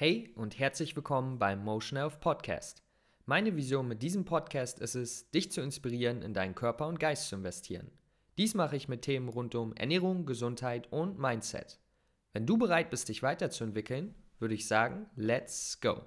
Hey 0.00 0.30
und 0.36 0.60
herzlich 0.60 0.94
willkommen 0.94 1.40
beim 1.40 1.64
Motion 1.64 1.98
Health 1.98 2.20
Podcast. 2.20 2.84
Meine 3.26 3.56
Vision 3.56 3.88
mit 3.88 4.00
diesem 4.00 4.24
Podcast 4.24 4.78
ist 4.78 4.94
es, 4.94 5.28
dich 5.32 5.50
zu 5.50 5.60
inspirieren, 5.60 6.22
in 6.22 6.34
deinen 6.34 6.54
Körper 6.54 6.86
und 6.86 7.00
Geist 7.00 7.28
zu 7.28 7.34
investieren. 7.34 7.90
Dies 8.36 8.54
mache 8.54 8.76
ich 8.76 8.86
mit 8.86 9.02
Themen 9.02 9.28
rund 9.28 9.56
um 9.56 9.74
Ernährung, 9.74 10.24
Gesundheit 10.24 10.86
und 10.92 11.18
Mindset. 11.18 11.80
Wenn 12.32 12.46
du 12.46 12.56
bereit 12.56 12.90
bist, 12.90 13.08
dich 13.08 13.24
weiterzuentwickeln, 13.24 14.14
würde 14.38 14.54
ich 14.54 14.68
sagen, 14.68 15.06
let's 15.16 15.80
go. 15.80 16.04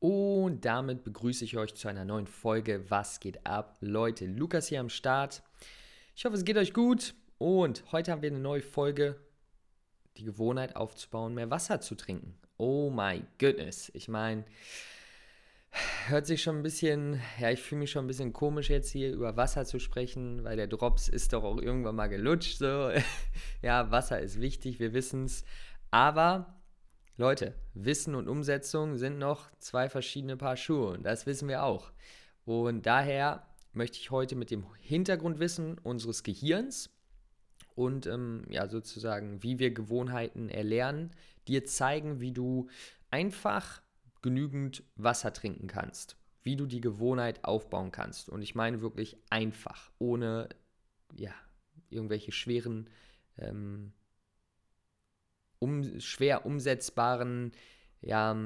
Und 0.00 0.64
damit 0.64 1.04
begrüße 1.04 1.44
ich 1.44 1.56
euch 1.56 1.76
zu 1.76 1.86
einer 1.86 2.04
neuen 2.04 2.26
Folge 2.26 2.90
Was 2.90 3.20
geht 3.20 3.46
ab? 3.46 3.76
Leute, 3.80 4.26
Lukas 4.26 4.66
hier 4.66 4.80
am 4.80 4.88
Start. 4.88 5.44
Ich 6.16 6.24
hoffe, 6.24 6.34
es 6.34 6.44
geht 6.44 6.56
euch 6.56 6.74
gut 6.74 7.14
und 7.38 7.84
heute 7.92 8.10
haben 8.10 8.22
wir 8.22 8.30
eine 8.30 8.40
neue 8.40 8.62
Folge, 8.62 9.20
die 10.16 10.24
Gewohnheit 10.24 10.74
aufzubauen, 10.74 11.34
mehr 11.34 11.48
Wasser 11.48 11.80
zu 11.80 11.94
trinken. 11.94 12.36
Oh 12.60 12.90
my 12.90 13.22
goodness. 13.38 13.90
Ich 13.94 14.06
meine, 14.06 14.44
hört 16.08 16.26
sich 16.26 16.42
schon 16.42 16.58
ein 16.58 16.62
bisschen, 16.62 17.18
ja, 17.40 17.50
ich 17.50 17.62
fühle 17.62 17.78
mich 17.78 17.90
schon 17.90 18.04
ein 18.04 18.06
bisschen 18.06 18.34
komisch 18.34 18.68
jetzt 18.68 18.90
hier 18.90 19.14
über 19.14 19.34
Wasser 19.38 19.64
zu 19.64 19.78
sprechen, 19.78 20.44
weil 20.44 20.56
der 20.56 20.66
Drops 20.66 21.08
ist 21.08 21.32
doch 21.32 21.42
auch 21.42 21.56
irgendwann 21.56 21.96
mal 21.96 22.08
gelutscht. 22.08 22.58
So. 22.58 22.90
ja, 23.62 23.90
Wasser 23.90 24.20
ist 24.20 24.42
wichtig, 24.42 24.78
wir 24.78 24.92
wissen 24.92 25.24
es. 25.24 25.42
Aber 25.90 26.54
Leute, 27.16 27.54
Wissen 27.72 28.14
und 28.14 28.28
Umsetzung 28.28 28.98
sind 28.98 29.18
noch 29.18 29.50
zwei 29.56 29.88
verschiedene 29.88 30.36
Paar 30.36 30.58
Schuhe 30.58 30.90
und 30.90 31.02
das 31.04 31.24
wissen 31.24 31.48
wir 31.48 31.62
auch. 31.62 31.92
Und 32.44 32.84
daher 32.84 33.46
möchte 33.72 33.96
ich 33.96 34.10
heute 34.10 34.36
mit 34.36 34.50
dem 34.50 34.66
Hintergrundwissen 34.80 35.78
unseres 35.78 36.24
Gehirns 36.24 36.90
und 37.80 38.06
ähm, 38.06 38.44
ja, 38.50 38.68
sozusagen, 38.68 39.42
wie 39.42 39.58
wir 39.58 39.70
Gewohnheiten 39.70 40.50
erlernen, 40.50 41.12
dir 41.48 41.64
zeigen, 41.64 42.20
wie 42.20 42.32
du 42.32 42.68
einfach 43.10 43.80
genügend 44.20 44.84
Wasser 44.96 45.32
trinken 45.32 45.66
kannst, 45.66 46.18
wie 46.42 46.56
du 46.56 46.66
die 46.66 46.82
Gewohnheit 46.82 47.42
aufbauen 47.42 47.90
kannst. 47.90 48.28
Und 48.28 48.42
ich 48.42 48.54
meine 48.54 48.82
wirklich 48.82 49.16
einfach, 49.30 49.90
ohne 49.98 50.50
ja, 51.14 51.32
irgendwelche 51.88 52.32
schweren, 52.32 52.90
ähm, 53.38 53.94
um, 55.58 55.98
schwer 56.00 56.44
umsetzbaren, 56.44 57.52
ja, 58.02 58.36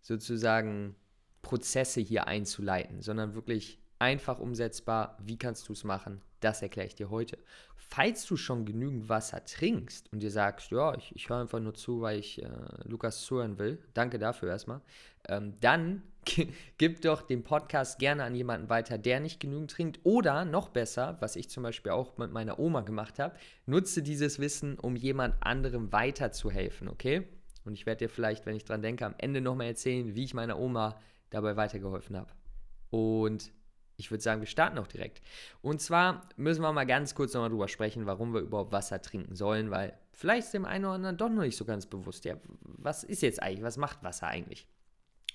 sozusagen 0.00 0.96
Prozesse 1.42 2.00
hier 2.00 2.26
einzuleiten, 2.26 3.02
sondern 3.02 3.36
wirklich 3.36 3.78
einfach 4.00 4.40
umsetzbar. 4.40 5.16
Wie 5.22 5.38
kannst 5.38 5.68
du 5.68 5.74
es 5.74 5.84
machen? 5.84 6.22
Das 6.44 6.60
erkläre 6.60 6.86
ich 6.86 6.94
dir 6.94 7.08
heute. 7.08 7.38
Falls 7.74 8.26
du 8.26 8.36
schon 8.36 8.66
genügend 8.66 9.08
Wasser 9.08 9.42
trinkst 9.46 10.12
und 10.12 10.22
dir 10.22 10.30
sagst, 10.30 10.70
ja, 10.70 10.94
ich, 10.94 11.16
ich 11.16 11.30
höre 11.30 11.38
einfach 11.38 11.58
nur 11.58 11.72
zu, 11.72 12.02
weil 12.02 12.18
ich 12.18 12.42
äh, 12.42 12.48
Lukas 12.84 13.22
zuhören 13.22 13.58
will, 13.58 13.78
danke 13.94 14.18
dafür 14.18 14.50
erstmal, 14.50 14.82
ähm, 15.26 15.54
dann 15.62 16.02
gib 16.76 17.00
doch 17.00 17.22
den 17.22 17.44
Podcast 17.44 17.98
gerne 17.98 18.24
an 18.24 18.34
jemanden 18.34 18.68
weiter, 18.68 18.98
der 18.98 19.20
nicht 19.20 19.40
genügend 19.40 19.70
trinkt. 19.70 20.00
Oder 20.02 20.44
noch 20.44 20.68
besser, 20.68 21.16
was 21.20 21.34
ich 21.34 21.48
zum 21.48 21.62
Beispiel 21.62 21.92
auch 21.92 22.18
mit 22.18 22.30
meiner 22.30 22.58
Oma 22.58 22.82
gemacht 22.82 23.18
habe, 23.18 23.34
nutze 23.64 24.02
dieses 24.02 24.38
Wissen, 24.38 24.78
um 24.78 24.96
jemand 24.96 25.36
anderem 25.40 25.92
weiterzuhelfen, 25.92 26.88
okay? 26.88 27.26
Und 27.64 27.72
ich 27.72 27.86
werde 27.86 28.04
dir 28.04 28.10
vielleicht, 28.10 28.44
wenn 28.44 28.54
ich 28.54 28.66
dran 28.66 28.82
denke, 28.82 29.06
am 29.06 29.14
Ende 29.16 29.40
nochmal 29.40 29.68
erzählen, 29.68 30.14
wie 30.14 30.24
ich 30.24 30.34
meiner 30.34 30.58
Oma 30.58 31.00
dabei 31.30 31.56
weitergeholfen 31.56 32.18
habe. 32.18 32.32
Und 32.90 33.50
ich 33.96 34.10
würde 34.10 34.22
sagen, 34.22 34.40
wir 34.40 34.48
starten 34.48 34.78
auch 34.78 34.86
direkt. 34.86 35.22
Und 35.62 35.80
zwar 35.80 36.28
müssen 36.36 36.62
wir 36.62 36.72
mal 36.72 36.84
ganz 36.84 37.14
kurz 37.14 37.34
nochmal 37.34 37.50
drüber 37.50 37.68
sprechen, 37.68 38.06
warum 38.06 38.34
wir 38.34 38.40
überhaupt 38.40 38.72
Wasser 38.72 39.00
trinken 39.00 39.34
sollen, 39.36 39.70
weil 39.70 39.98
vielleicht 40.12 40.46
ist 40.46 40.54
dem 40.54 40.64
einen 40.64 40.84
oder 40.84 40.94
anderen 40.94 41.16
doch 41.16 41.28
noch 41.28 41.42
nicht 41.42 41.56
so 41.56 41.64
ganz 41.64 41.86
bewusst, 41.86 42.24
ja, 42.24 42.36
was 42.62 43.04
ist 43.04 43.22
jetzt 43.22 43.42
eigentlich, 43.42 43.62
was 43.62 43.76
macht 43.76 44.02
Wasser 44.02 44.28
eigentlich? 44.28 44.66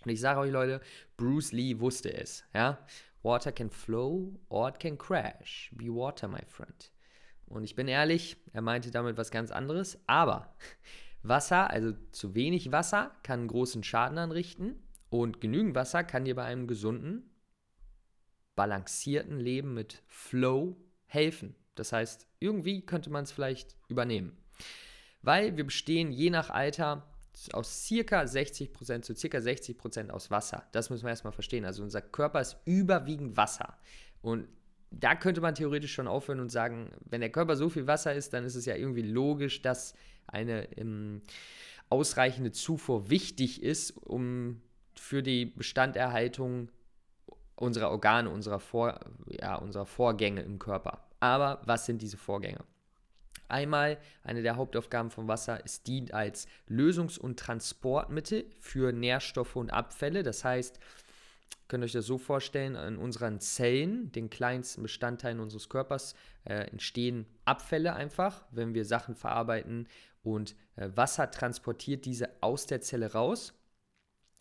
Und 0.03 0.11
ich 0.11 0.19
sage 0.19 0.39
euch, 0.39 0.51
Leute, 0.51 0.81
Bruce 1.17 1.51
Lee 1.51 1.79
wusste 1.79 2.13
es, 2.13 2.43
ja. 2.53 2.79
Water 3.21 3.51
can 3.51 3.69
flow 3.69 4.39
or 4.47 4.69
it 4.69 4.79
can 4.79 4.97
crash. 4.97 5.69
Be 5.73 5.87
water, 5.87 6.29
my 6.29 6.39
friend. 6.47 6.91
Und 7.47 7.63
ich 7.63 7.75
bin 7.75 7.89
ehrlich, 7.89 8.37
er 8.53 8.61
meinte 8.61 8.91
damit 8.91 9.17
was 9.17 9.31
ganz 9.31 9.51
anderes, 9.51 9.99
aber 10.07 10.55
Wasser, 11.23 11.69
also 11.69 11.93
zu 12.11 12.33
wenig 12.33 12.71
Wasser, 12.71 13.11
kann 13.23 13.47
großen 13.47 13.83
Schaden 13.83 14.17
anrichten 14.17 14.81
und 15.09 15.41
genügend 15.41 15.75
Wasser 15.75 16.03
kann 16.03 16.25
dir 16.25 16.35
bei 16.35 16.45
einem 16.45 16.67
gesunden 16.67 17.28
balancierten 18.59 19.39
Leben 19.39 19.73
mit 19.73 20.03
Flow 20.09 20.75
helfen. 21.05 21.55
Das 21.75 21.93
heißt, 21.93 22.27
irgendwie 22.39 22.85
könnte 22.85 23.09
man 23.09 23.23
es 23.23 23.31
vielleicht 23.31 23.77
übernehmen. 23.87 24.35
Weil 25.21 25.55
wir 25.55 25.63
bestehen 25.63 26.11
je 26.11 26.29
nach 26.29 26.49
Alter 26.49 27.09
aus 27.53 27.85
circa 27.85 28.19
60% 28.19 29.03
zu 29.03 29.15
circa 29.15 29.37
60% 29.37 30.09
aus 30.09 30.29
Wasser. 30.29 30.67
Das 30.73 30.89
müssen 30.89 31.05
wir 31.05 31.09
erstmal 31.11 31.31
verstehen. 31.31 31.63
Also 31.63 31.83
unser 31.83 32.01
Körper 32.01 32.41
ist 32.41 32.57
überwiegend 32.65 33.37
Wasser. 33.37 33.77
Und 34.21 34.49
da 34.91 35.15
könnte 35.15 35.39
man 35.39 35.55
theoretisch 35.55 35.93
schon 35.93 36.09
aufhören 36.09 36.41
und 36.41 36.49
sagen, 36.49 36.91
wenn 37.05 37.21
der 37.21 37.31
Körper 37.31 37.55
so 37.55 37.69
viel 37.69 37.87
Wasser 37.87 38.13
ist, 38.13 38.33
dann 38.33 38.43
ist 38.43 38.55
es 38.55 38.65
ja 38.65 38.75
irgendwie 38.75 39.03
logisch, 39.03 39.61
dass 39.61 39.93
eine 40.27 40.69
ähm, 40.77 41.21
ausreichende 41.87 42.51
Zufuhr 42.51 43.09
wichtig 43.09 43.63
ist, 43.63 43.91
um 43.91 44.61
für 44.95 45.23
die 45.23 45.45
Bestanderhaltung 45.45 46.67
unserer 47.59 47.91
Organe, 47.91 48.29
unserer, 48.29 48.59
Vor, 48.59 48.99
ja, 49.27 49.55
unserer 49.55 49.85
Vorgänge 49.85 50.41
im 50.41 50.59
Körper. 50.59 51.03
Aber 51.19 51.61
was 51.65 51.85
sind 51.85 52.01
diese 52.01 52.17
Vorgänge? 52.17 52.63
Einmal, 53.49 53.97
eine 54.23 54.43
der 54.43 54.55
Hauptaufgaben 54.55 55.09
von 55.09 55.27
Wasser, 55.27 55.59
es 55.65 55.81
dient 55.83 56.13
als 56.13 56.47
Lösungs- 56.69 57.17
und 57.17 57.39
Transportmittel 57.39 58.45
für 58.59 58.91
Nährstoffe 58.91 59.55
und 59.55 59.71
Abfälle. 59.71 60.21
Das 60.21 60.45
heißt, 60.45 60.79
könnt 61.67 61.83
euch 61.83 61.91
das 61.91 62.05
so 62.05 62.17
vorstellen, 62.17 62.75
in 62.75 62.97
unseren 62.97 63.39
Zellen, 63.39 64.11
den 64.11 64.29
kleinsten 64.29 64.83
Bestandteilen 64.83 65.39
unseres 65.39 65.67
Körpers, 65.67 66.13
äh, 66.45 66.69
entstehen 66.69 67.25
Abfälle 67.43 67.95
einfach, 67.95 68.45
wenn 68.51 68.73
wir 68.73 68.85
Sachen 68.85 69.15
verarbeiten 69.15 69.87
und 70.21 70.55
äh, 70.75 70.89
Wasser 70.95 71.31
transportiert 71.31 72.05
diese 72.05 72.29
aus 72.41 72.67
der 72.67 72.81
Zelle 72.81 73.13
raus 73.13 73.53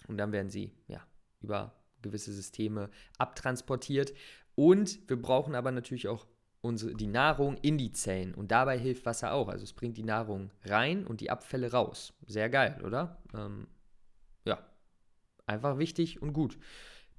und 0.06 0.19
dann 0.19 0.33
werden 0.33 0.50
sie 0.50 0.73
ja, 0.87 1.00
über 1.41 1.78
gewisse 2.03 2.32
Systeme 2.32 2.91
abtransportiert. 3.19 4.12
Und 4.54 5.09
wir 5.09 5.20
brauchen 5.20 5.54
aber 5.54 5.70
natürlich 5.70 6.09
auch 6.09 6.26
unsere, 6.60 6.94
die 6.94 7.06
Nahrung 7.06 7.56
in 7.59 7.78
die 7.78 7.92
Zellen. 7.92 8.34
Und 8.34 8.50
dabei 8.50 8.78
hilft 8.78 9.06
Wasser 9.06 9.32
auch. 9.32 9.48
Also 9.48 9.64
es 9.64 9.72
bringt 9.72 9.97
die 9.97 10.04
Nahrung 10.04 10.50
rein 10.64 11.06
und 11.06 11.20
die 11.20 11.31
Abfälle 11.31 11.70
raus. 11.70 12.12
Sehr 12.26 12.50
geil, 12.50 12.81
oder? 12.84 13.22
Ähm, 13.34 13.69
ja, 14.44 14.58
einfach 15.47 15.78
wichtig 15.78 16.20
und 16.22 16.32
gut. 16.32 16.58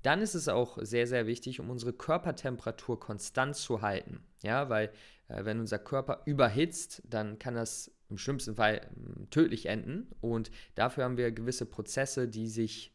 Dann 0.01 0.21
ist 0.21 0.33
es 0.33 0.47
auch 0.47 0.77
sehr, 0.81 1.07
sehr 1.07 1.27
wichtig, 1.27 1.59
um 1.59 1.69
unsere 1.69 1.93
Körpertemperatur 1.93 2.99
konstant 2.99 3.55
zu 3.55 3.81
halten. 3.81 4.23
Ja, 4.43 4.69
weil 4.69 4.91
äh, 5.27 5.43
wenn 5.43 5.59
unser 5.59 5.79
Körper 5.79 6.21
überhitzt, 6.25 7.01
dann 7.05 7.37
kann 7.39 7.55
das 7.55 7.91
im 8.09 8.17
schlimmsten 8.17 8.55
Fall 8.55 8.75
äh, 8.75 9.25
tödlich 9.29 9.65
enden. 9.65 10.07
Und 10.21 10.51
dafür 10.75 11.03
haben 11.03 11.17
wir 11.17 11.31
gewisse 11.31 11.65
Prozesse, 11.65 12.27
die 12.27 12.47
sich 12.47 12.93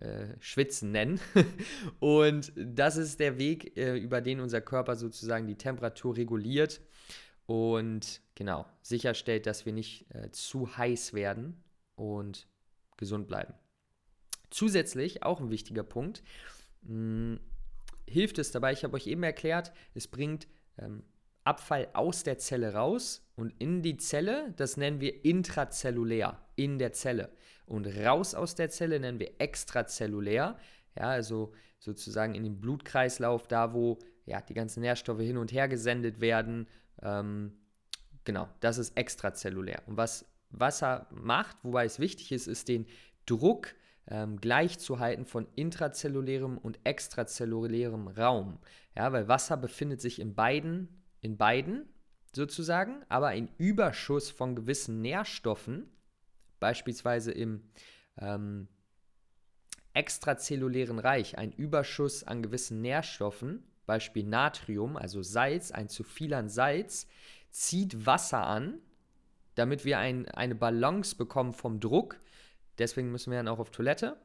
äh, 0.00 0.36
Schwitzen 0.40 0.92
nennen. 0.92 1.20
und 2.00 2.52
das 2.56 2.96
ist 2.96 3.20
der 3.20 3.38
Weg, 3.38 3.76
äh, 3.76 3.96
über 3.96 4.20
den 4.20 4.40
unser 4.40 4.60
Körper 4.60 4.96
sozusagen 4.96 5.46
die 5.46 5.56
Temperatur 5.56 6.16
reguliert 6.16 6.80
und 7.46 8.20
genau 8.34 8.66
sicherstellt, 8.82 9.46
dass 9.46 9.66
wir 9.66 9.72
nicht 9.72 10.06
äh, 10.14 10.30
zu 10.30 10.76
heiß 10.76 11.14
werden 11.14 11.64
und 11.96 12.46
gesund 12.96 13.26
bleiben. 13.26 13.54
Zusätzlich, 14.50 15.22
auch 15.22 15.40
ein 15.40 15.50
wichtiger 15.50 15.82
Punkt, 15.82 16.22
mh, 16.82 16.90
hm, 16.90 17.40
hilft 18.06 18.38
es 18.38 18.50
dabei, 18.50 18.72
ich 18.72 18.84
habe 18.84 18.96
euch 18.96 19.06
eben 19.06 19.22
erklärt, 19.22 19.72
es 19.94 20.08
bringt 20.08 20.48
ähm, 20.78 21.02
Abfall 21.44 21.88
aus 21.92 22.22
der 22.22 22.38
Zelle 22.38 22.74
raus 22.74 23.26
und 23.34 23.54
in 23.58 23.82
die 23.82 23.96
Zelle, 23.96 24.52
das 24.56 24.76
nennen 24.76 25.00
wir 25.00 25.24
intrazellulär, 25.24 26.40
in 26.58 26.78
der 26.78 26.92
Zelle. 26.92 27.30
Und 27.66 27.86
raus 27.86 28.34
aus 28.34 28.54
der 28.54 28.70
Zelle 28.70 28.98
nennen 29.00 29.18
wir 29.18 29.40
extrazellulär, 29.40 30.58
ja, 30.96 31.02
also 31.02 31.52
sozusagen 31.78 32.34
in 32.34 32.44
den 32.44 32.60
Blutkreislauf, 32.60 33.46
da 33.46 33.72
wo 33.72 33.98
ja, 34.26 34.40
die 34.40 34.54
ganzen 34.54 34.80
Nährstoffe 34.80 35.20
hin 35.20 35.36
und 35.36 35.52
her 35.52 35.68
gesendet 35.68 36.20
werden. 36.20 36.66
Ähm, 37.02 37.52
genau, 38.24 38.48
das 38.60 38.78
ist 38.78 38.96
extrazellulär. 38.96 39.82
Und 39.86 39.96
was 39.96 40.26
Wasser 40.50 41.06
macht, 41.10 41.56
wobei 41.62 41.84
es 41.84 41.98
wichtig 41.98 42.32
ist, 42.32 42.46
ist 42.46 42.68
den 42.68 42.86
Druck 43.26 43.74
ähm, 44.06 44.40
gleichzuhalten 44.40 45.24
von 45.24 45.46
intrazellulärem 45.54 46.58
und 46.58 46.78
extrazellulärem 46.84 48.08
Raum. 48.08 48.58
Ja, 48.96 49.12
weil 49.12 49.28
Wasser 49.28 49.56
befindet 49.56 50.00
sich 50.00 50.20
in 50.20 50.34
beiden 50.34 50.98
in 51.20 51.36
beiden 51.36 51.88
sozusagen, 52.34 53.04
aber 53.08 53.28
ein 53.28 53.48
Überschuss 53.58 54.30
von 54.30 54.54
gewissen 54.54 55.00
Nährstoffen, 55.00 55.90
beispielsweise 56.60 57.32
im 57.32 57.62
ähm, 58.18 58.68
extrazellulären 59.94 60.98
Reich, 60.98 61.38
ein 61.38 61.52
Überschuss 61.52 62.24
an 62.24 62.42
gewissen 62.42 62.80
Nährstoffen, 62.80 63.64
Beispiel 63.86 64.24
Natrium, 64.24 64.96
also 64.96 65.22
Salz, 65.22 65.70
ein 65.70 65.88
zu 65.88 66.04
viel 66.04 66.34
an 66.34 66.48
Salz, 66.48 67.06
zieht 67.50 68.06
Wasser 68.06 68.46
an, 68.46 68.80
damit 69.54 69.84
wir 69.84 69.98
ein, 69.98 70.28
eine 70.28 70.54
Balance 70.54 71.16
bekommen 71.16 71.52
vom 71.52 71.80
Druck, 71.80 72.20
Deswegen 72.78 73.10
müssen 73.10 73.30
wir 73.30 73.38
dann 73.38 73.48
auch 73.48 73.58
auf 73.58 73.70
Toilette. 73.70 74.16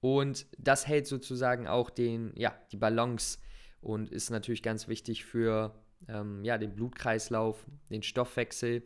Und 0.00 0.46
das 0.58 0.86
hält 0.88 1.06
sozusagen 1.06 1.68
auch 1.68 1.90
den, 1.90 2.32
ja, 2.36 2.54
die 2.72 2.76
Balance 2.76 3.38
und 3.80 4.10
ist 4.10 4.30
natürlich 4.30 4.62
ganz 4.62 4.88
wichtig 4.88 5.24
für 5.24 5.74
ähm, 6.08 6.44
ja, 6.44 6.58
den 6.58 6.74
Blutkreislauf, 6.74 7.64
den 7.90 8.02
Stoffwechsel 8.02 8.82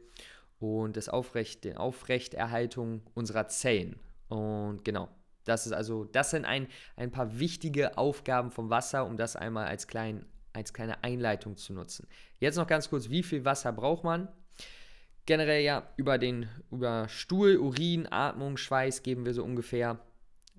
und 0.59 0.97
das 0.97 1.09
Aufrecht, 1.09 1.65
die 1.65 1.77
Aufrechterhaltung 1.77 3.03
unserer 3.15 3.49
Zellen. 3.49 3.99
Und 4.29 4.85
genau, 4.85 5.09
das 5.45 5.67
ist 5.67 5.73
also, 5.73 6.05
das 6.05 6.31
sind 6.31 6.45
ein, 6.45 6.67
ein 6.97 7.11
paar 7.11 7.39
wichtige 7.39 7.97
Aufgaben 7.99 8.51
vom 8.51 8.71
Wasser, 8.71 9.07
um 9.07 9.17
das 9.17 9.37
einmal 9.37 9.67
als, 9.67 9.87
klein, 9.87 10.27
als 10.53 10.73
kleine 10.73 11.03
Einleitung 11.05 11.57
zu 11.57 11.73
nutzen. 11.73 12.07
Jetzt 12.39 12.57
noch 12.57 12.67
ganz 12.67 12.91
kurz, 12.91 13.11
wie 13.11 13.23
viel 13.23 13.45
Wasser 13.45 13.73
braucht 13.73 14.05
man? 14.05 14.29
Generell 15.25 15.63
ja, 15.63 15.89
über 15.97 16.19
den 16.19 16.49
über 16.71 17.09
Stuhl, 17.09 17.57
Urin, 17.57 18.07
Atmung, 18.11 18.57
Schweiß 18.57 19.03
geben 19.03 19.27
wir 19.27 19.35
so 19.35 19.45
ungefähr 19.45 19.99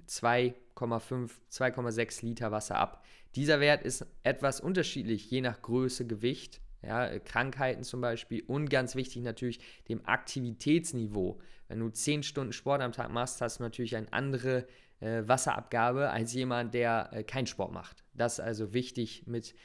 2,5, 0.10 1.32
2,6 1.52 2.26
Liter 2.26 2.52
Wasser 2.52 2.78
ab. 2.78 3.04
Dieser 3.36 3.60
Wert 3.60 3.84
ist 3.84 4.06
etwas 4.24 4.60
unterschiedlich, 4.60 5.30
je 5.30 5.42
nach 5.42 5.62
Größe, 5.62 6.08
Gewicht, 6.08 6.62
ja, 6.82 7.20
Krankheiten 7.20 7.84
zum 7.84 8.02
Beispiel 8.02 8.44
und 8.48 8.70
ganz 8.70 8.96
wichtig 8.96 9.24
natürlich 9.24 9.60
dem 9.90 10.06
Aktivitätsniveau. 10.06 11.40
Wenn 11.68 11.80
du 11.80 11.90
10 11.90 12.24
Stunden 12.24 12.54
Sport 12.54 12.82
am 12.82 12.92
Tag 12.92 13.12
machst, 13.12 13.42
hast 13.42 13.60
du 13.60 13.64
natürlich 13.64 13.96
eine 13.96 14.12
andere 14.14 14.68
äh, 15.00 15.24
Wasserabgabe 15.26 16.10
als 16.12 16.34
jemand, 16.34 16.74
der 16.74 17.10
äh, 17.12 17.24
keinen 17.24 17.48
Sport 17.48 17.72
macht. 17.72 18.04
Das 18.14 18.34
ist 18.34 18.46
also 18.46 18.74
wichtig 18.74 19.24
mit 19.26 19.56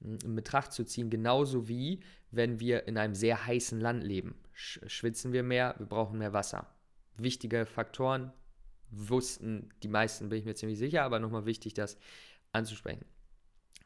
in 0.00 0.36
Betracht 0.36 0.72
zu 0.72 0.84
ziehen, 0.84 1.10
genauso 1.10 1.68
wie 1.68 2.00
wenn 2.30 2.60
wir 2.60 2.86
in 2.86 2.96
einem 2.98 3.14
sehr 3.14 3.46
heißen 3.46 3.80
Land 3.80 4.04
leben. 4.04 4.36
Schwitzen 4.52 5.32
wir 5.32 5.42
mehr, 5.42 5.74
wir 5.78 5.86
brauchen 5.86 6.18
mehr 6.18 6.32
Wasser. 6.32 6.66
Wichtige 7.16 7.66
Faktoren, 7.66 8.32
wussten 8.90 9.70
die 9.82 9.88
meisten, 9.88 10.28
bin 10.28 10.38
ich 10.38 10.44
mir 10.44 10.54
ziemlich 10.54 10.78
sicher, 10.78 11.02
aber 11.02 11.18
nochmal 11.18 11.46
wichtig, 11.46 11.74
das 11.74 11.98
anzusprechen. 12.52 13.04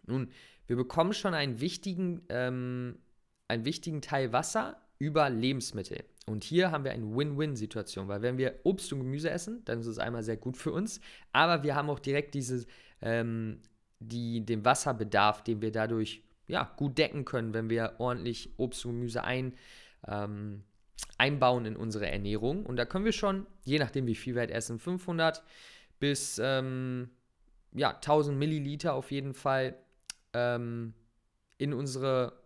Nun, 0.07 0.31
wir 0.67 0.77
bekommen 0.77 1.13
schon 1.13 1.35
einen 1.35 1.61
wichtigen, 1.61 2.23
ähm, 2.29 2.99
einen 3.49 3.65
wichtigen 3.65 4.03
Teil 4.03 4.33
Wasser 4.33 4.81
über 4.99 5.29
Lebensmittel. 5.31 6.05
Und 6.27 6.45
hier 6.45 6.71
haben 6.71 6.85
wir 6.85 6.93
eine 6.93 7.17
Win-Win-Situation, 7.17 8.07
weil 8.07 8.23
wenn 8.23 8.39
wir 8.39 8.61
Obst 8.63 8.93
und 8.93 9.01
Gemüse 9.01 9.31
essen, 9.31 9.65
dann 9.65 9.81
ist 9.81 9.87
es 9.87 9.99
einmal 9.99 10.23
sehr 10.23 10.37
gut 10.37 10.57
für 10.57 10.73
uns, 10.73 11.01
aber 11.33 11.65
wir 11.65 11.75
haben 11.75 11.91
auch 11.91 11.99
direkt 11.99 12.35
diese, 12.35 12.65
ähm, 13.01 13.61
die, 13.99 14.47
den 14.47 14.65
Wasserbedarf, 14.65 15.43
den 15.43 15.61
wir 15.61 15.73
dadurch 15.73 16.23
ja, 16.47 16.73
gut 16.77 16.99
decken 16.99 17.25
können, 17.25 17.55
wenn 17.55 17.71
wir 17.71 17.95
ordentlich 17.99 18.51
Obst 18.57 18.85
und 18.87 18.93
Gemüse 18.93 19.25
ein, 19.25 19.55
ähm, 20.07 20.63
einbauen 21.19 21.67
in 21.67 21.77
unsere 21.77 22.11
Ernährung. 22.11 22.65
Und 22.65 22.77
da 22.77 22.85
können 22.85 23.05
wir 23.05 23.13
schon, 23.13 23.47
je 23.65 23.79
nachdem 23.79 24.07
wie 24.07 24.15
viel 24.15 24.35
wir 24.35 24.41
halt 24.41 24.51
essen, 24.51 24.79
500 24.79 25.43
bis 25.99 26.41
ähm, 26.43 27.11
ja, 27.73 27.95
1000 27.95 28.39
Milliliter 28.39 28.95
auf 28.95 29.11
jeden 29.11 29.35
Fall 29.35 29.77
ähm, 30.33 30.95
in 31.59 31.73
unsere 31.73 32.43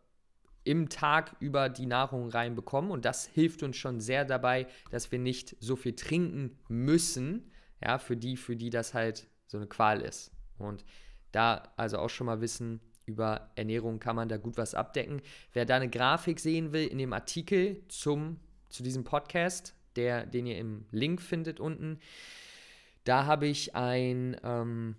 im 0.67 0.89
Tag 0.89 1.37
über 1.39 1.69
die 1.69 1.87
Nahrung 1.87 2.29
reinbekommen. 2.29 2.91
Und 2.91 3.05
das 3.05 3.27
hilft 3.27 3.63
uns 3.63 3.77
schon 3.77 4.01
sehr 4.01 4.25
dabei, 4.25 4.67
dass 4.91 5.13
wir 5.13 5.19
nicht 5.21 5.57
so 5.61 5.77
viel 5.77 5.95
trinken 5.95 6.59
müssen, 6.69 7.53
ja, 7.83 7.99
für 7.99 8.17
die, 8.17 8.37
für 8.37 8.57
die 8.57 8.71
das 8.71 8.93
halt 8.93 9.29
so 9.47 9.59
eine 9.59 9.69
Qual 9.69 10.01
ist. 10.01 10.33
Und 10.59 10.85
da 11.31 11.73
also 11.77 11.99
auch 11.99 12.11
schon 12.11 12.27
mal 12.27 12.41
wissen, 12.41 12.81
über 13.07 13.53
Ernährung 13.55 14.01
kann 14.01 14.17
man 14.17 14.29
da 14.29 14.37
gut 14.37 14.59
was 14.59 14.75
abdecken. 14.75 15.23
Wer 15.53 15.65
da 15.65 15.77
eine 15.77 15.89
Grafik 15.89 16.41
sehen 16.41 16.73
will, 16.73 16.89
in 16.89 16.99
dem 16.99 17.13
Artikel 17.13 17.83
zum, 17.89 18.41
zu 18.69 18.83
diesem 18.83 19.05
Podcast, 19.05 19.75
der, 19.95 20.27
den 20.27 20.47
ihr 20.47 20.59
im 20.59 20.87
Link 20.91 21.23
findet 21.23 21.61
unten, 21.61 22.01
da 23.05 23.27
habe 23.27 23.47
ich 23.47 23.77
ein, 23.77 24.37
ähm, 24.43 24.97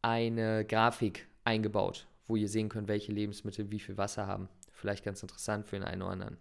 eine 0.00 0.64
Grafik 0.64 1.28
eingebaut, 1.44 2.06
wo 2.26 2.36
ihr 2.36 2.48
sehen 2.48 2.68
könnt, 2.68 2.88
welche 2.88 3.12
Lebensmittel 3.12 3.70
wie 3.70 3.80
viel 3.80 3.96
Wasser 3.96 4.26
haben. 4.26 4.48
Vielleicht 4.72 5.04
ganz 5.04 5.22
interessant 5.22 5.66
für 5.66 5.76
den 5.76 5.84
einen 5.84 6.02
oder 6.02 6.12
anderen. 6.12 6.36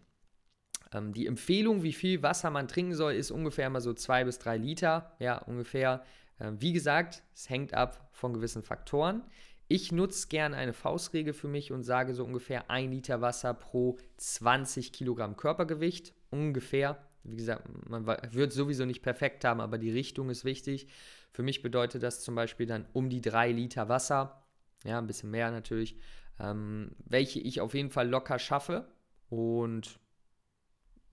Ähm, 0.93 1.13
die 1.13 1.27
Empfehlung, 1.27 1.83
wie 1.83 1.93
viel 1.93 2.23
Wasser 2.23 2.49
man 2.49 2.67
trinken 2.67 2.95
soll, 2.95 3.13
ist 3.13 3.31
ungefähr 3.31 3.69
mal 3.69 3.81
so 3.81 3.93
zwei 3.93 4.23
bis 4.23 4.39
drei 4.39 4.57
Liter. 4.57 5.15
Ja, 5.19 5.39
ungefähr. 5.39 6.03
Ähm, 6.39 6.61
wie 6.61 6.73
gesagt, 6.73 7.23
es 7.33 7.49
hängt 7.49 7.73
ab 7.73 8.09
von 8.13 8.33
gewissen 8.33 8.63
Faktoren. 8.63 9.23
Ich 9.67 9.91
nutze 9.91 10.27
gerne 10.29 10.55
eine 10.55 10.73
Faustregel 10.73 11.33
für 11.33 11.47
mich 11.47 11.71
und 11.71 11.83
sage 11.83 12.15
so 12.15 12.25
ungefähr 12.25 12.71
ein 12.71 12.91
Liter 12.91 13.21
Wasser 13.21 13.53
pro 13.53 13.97
20 14.17 14.91
Kilogramm 14.91 15.37
Körpergewicht. 15.37 16.13
Ungefähr. 16.31 16.97
Wie 17.23 17.35
gesagt, 17.35 17.67
man 17.87 18.07
wird 18.07 18.51
sowieso 18.51 18.85
nicht 18.85 19.01
perfekt 19.01 19.45
haben, 19.45 19.59
aber 19.59 19.77
die 19.77 19.91
Richtung 19.91 20.29
ist 20.29 20.45
wichtig. 20.45 20.87
Für 21.31 21.43
mich 21.43 21.61
bedeutet 21.61 22.01
das 22.01 22.21
zum 22.21 22.33
Beispiel 22.33 22.65
dann 22.65 22.87
um 22.93 23.09
die 23.09 23.21
drei 23.21 23.51
Liter 23.51 23.89
Wasser. 23.89 24.38
Ja, 24.83 24.97
ein 24.97 25.07
bisschen 25.07 25.31
mehr 25.31 25.51
natürlich. 25.51 25.97
Ähm, 26.39 26.91
welche 27.05 27.39
ich 27.39 27.61
auf 27.61 27.73
jeden 27.73 27.89
Fall 27.89 28.07
locker 28.07 28.39
schaffe. 28.39 28.89
Und 29.29 29.99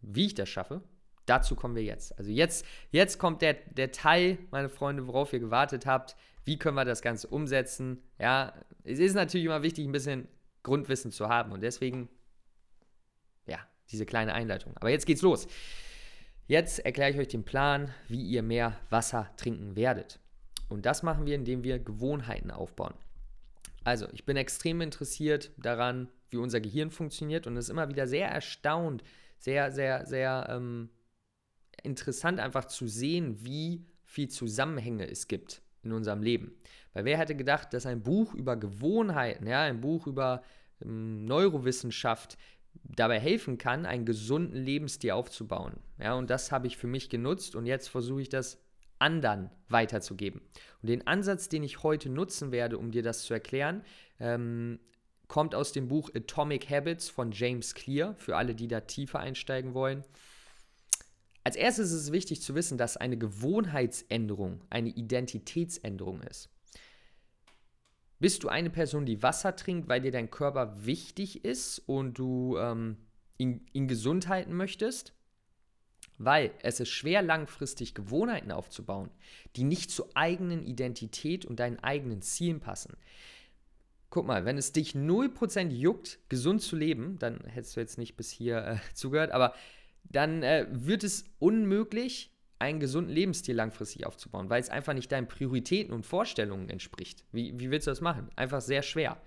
wie 0.01 0.27
ich 0.27 0.35
das 0.35 0.49
schaffe, 0.49 0.83
dazu 1.27 1.57
kommen 1.57 1.75
wir 1.75 1.83
jetzt. 1.83 2.17
Also 2.19 2.31
jetzt, 2.31 2.65
jetzt 2.91 3.19
kommt 3.19 3.43
der, 3.43 3.55
der 3.55 3.93
Teil, 3.93 4.39
meine 4.51 4.69
Freunde, 4.69 5.07
worauf 5.07 5.33
ihr 5.33 5.41
gewartet 5.41 5.87
habt. 5.87 6.17
Wie 6.45 6.59
können 6.59 6.77
wir 6.77 6.85
das 6.85 7.03
Ganze 7.03 7.27
umsetzen? 7.27 8.03
Ja, 8.19 8.55
es 8.85 9.01
ist 9.01 9.15
natürlich 9.15 9.47
immer 9.47 9.63
wichtig, 9.63 9.85
ein 9.85 9.93
bisschen 9.93 10.29
Grundwissen 10.63 11.11
zu 11.11 11.29
haben 11.29 11.53
und 11.53 11.61
deswegen, 11.61 12.09
ja, 13.47 13.59
diese 13.91 14.07
kleine 14.07 14.33
Einleitung. 14.33 14.77
Aber 14.77 14.91
jetzt 14.91 15.07
geht's 15.07 15.23
los. 15.23 15.49
Jetzt 16.47 16.79
erkläre 16.79 17.11
ich 17.11 17.19
euch 17.19 17.29
den 17.29 17.45
Plan, 17.45 17.93
wie 18.07 18.23
ihr 18.23 18.43
mehr 18.43 18.79
Wasser 18.91 19.31
trinken 19.37 19.75
werdet. 19.75 20.21
Und 20.69 20.87
das 20.87 21.03
machen 21.03 21.27
wir, 21.27 21.35
indem 21.35 21.65
wir 21.65 21.81
Gewohnheiten 21.81 22.53
aufbauen. 22.53 22.95
Also, 23.87 24.09
ich 24.13 24.27
bin 24.27 24.37
extrem 24.37 24.81
interessiert 24.81 25.53
daran, 25.59 26.09
wie 26.31 26.39
unser 26.39 26.61
Gehirn 26.61 26.91
funktioniert 26.91 27.47
und 27.47 27.57
ist 27.57 27.69
immer 27.69 27.89
wieder 27.89 28.09
sehr 28.09 28.29
erstaunt, 28.29 29.05
sehr, 29.39 29.71
sehr, 29.71 30.05
sehr 30.07 30.49
ähm, 30.51 30.91
interessant 31.85 32.41
einfach 32.41 32.65
zu 32.65 32.89
sehen, 32.89 33.45
wie 33.45 33.87
viel 34.03 34.27
Zusammenhänge 34.27 35.09
es 35.09 35.29
gibt 35.29 35.63
in 35.85 35.93
unserem 35.93 36.21
Leben. 36.21 36.57
Weil 36.95 37.05
wer 37.05 37.17
hätte 37.17 37.37
gedacht, 37.37 37.73
dass 37.75 37.87
ein 37.87 38.03
Buch 38.03 38.35
über 38.35 38.57
Gewohnheiten, 38.57 39.47
ja, 39.47 39.63
ein 39.63 39.81
Buch 39.81 40.09
über 40.09 40.43
ähm, 40.83 41.25
Neurowissenschaft 41.25 42.37
dabei 42.83 43.21
helfen 43.21 43.57
kann, 43.57 43.87
einen 43.87 44.05
gesunden 44.05 44.65
Lebensstil 44.65 45.13
aufzubauen. 45.13 45.79
Ja, 46.01 46.15
und 46.15 46.29
das 46.29 46.51
habe 46.51 46.67
ich 46.67 46.77
für 46.77 46.89
mich 46.89 47.09
genutzt 47.09 47.55
und 47.55 47.67
jetzt 47.67 47.87
versuche 47.87 48.23
ich 48.23 48.31
das 48.31 48.59
anderen 48.99 49.51
weiterzugeben. 49.69 50.41
Und 50.83 50.89
den 50.89 51.07
Ansatz, 51.07 51.49
den 51.49 51.63
ich 51.63 51.83
heute 51.83 52.09
nutzen 52.09 52.53
werde, 52.53 52.79
um 52.79 52.91
dir 52.91 53.03
das 53.03 53.23
zu 53.23 53.35
erklären, 53.35 53.83
ähm, 54.21 54.79
kommt 55.29 55.55
aus 55.55 55.73
dem 55.73 55.89
Buch 55.89 56.11
Atomic 56.15 56.71
Habits 56.71 57.09
von 57.09 57.33
James 57.33 57.75
Clear, 57.75 58.15
für 58.17 58.37
alle, 58.37 58.55
die 58.55 58.69
da 58.69 58.81
tiefer 58.81 59.19
einsteigen 59.19 59.75
wollen. 59.75 60.05
Als 61.43 61.57
erstes 61.57 61.93
ist 61.93 62.03
es 62.03 62.13
wichtig 62.13 62.43
zu 62.43 62.55
wissen, 62.55 62.79
dass 62.79 62.97
eine 62.97 63.17
Gewohnheitsänderung 63.17 64.65
eine 64.71 64.89
Identitätsänderung 64.91 66.23
ist. 66.23 66.51
Bist 68.19 68.43
du 68.43 68.49
eine 68.49 68.71
Person, 68.71 69.05
die 69.05 69.23
Wasser 69.23 69.55
trinkt, 69.57 69.89
weil 69.89 70.01
dir 70.01 70.11
dein 70.11 70.31
Körper 70.31 70.87
wichtig 70.87 71.45
ist 71.45 71.79
und 71.81 72.19
du 72.19 72.57
ähm, 72.59 72.97
ihn, 73.37 73.67
ihn 73.73 73.89
gesund 73.89 74.29
halten 74.29 74.55
möchtest? 74.55 75.16
Weil 76.19 76.53
es 76.63 76.81
ist 76.81 76.89
schwer, 76.89 77.23
langfristig 77.23 77.95
Gewohnheiten 77.95 78.51
aufzubauen, 78.51 79.11
die 79.55 79.65
nicht 79.65 79.91
zur 79.91 80.09
eigenen 80.15 80.65
Identität 80.65 81.45
und 81.45 81.61
deinen 81.61 81.79
eigenen 81.81 82.23
Zielen 82.23 82.61
passen. 82.61 82.97
Guck 84.09 84.27
mal, 84.27 84.45
wenn 84.45 84.57
es 84.57 84.73
dich 84.73 84.93
0% 84.93 85.71
juckt, 85.71 86.19
gesund 86.29 86.63
zu 86.63 86.77
leben, 86.77 87.19
dann 87.19 87.41
hättest 87.45 87.77
du 87.77 87.81
jetzt 87.81 87.99
nicht 87.99 88.17
bis 88.17 88.31
hier 88.31 88.65
äh, 88.65 88.77
zugehört, 88.95 89.33
aber 89.33 89.55
dann 90.05 90.43
äh, 90.43 90.67
wird 90.71 91.05
es 91.05 91.25
unmöglich, 91.39 92.33
einen 92.59 92.81
gesunden 92.81 93.13
Lebensstil 93.13 93.55
langfristig 93.55 94.07
aufzubauen, 94.07 94.49
weil 94.49 94.61
es 94.61 94.71
einfach 94.71 94.95
nicht 94.95 95.13
deinen 95.13 95.29
Prioritäten 95.29 95.93
und 95.93 96.07
Vorstellungen 96.07 96.71
entspricht. 96.71 97.25
Wie, 97.33 97.59
wie 97.61 97.71
willst 97.71 97.87
du 97.87 97.91
das 97.91 98.01
machen? 98.01 98.31
Einfach 98.37 98.63
sehr 98.63 98.83
schwer. 98.83 99.21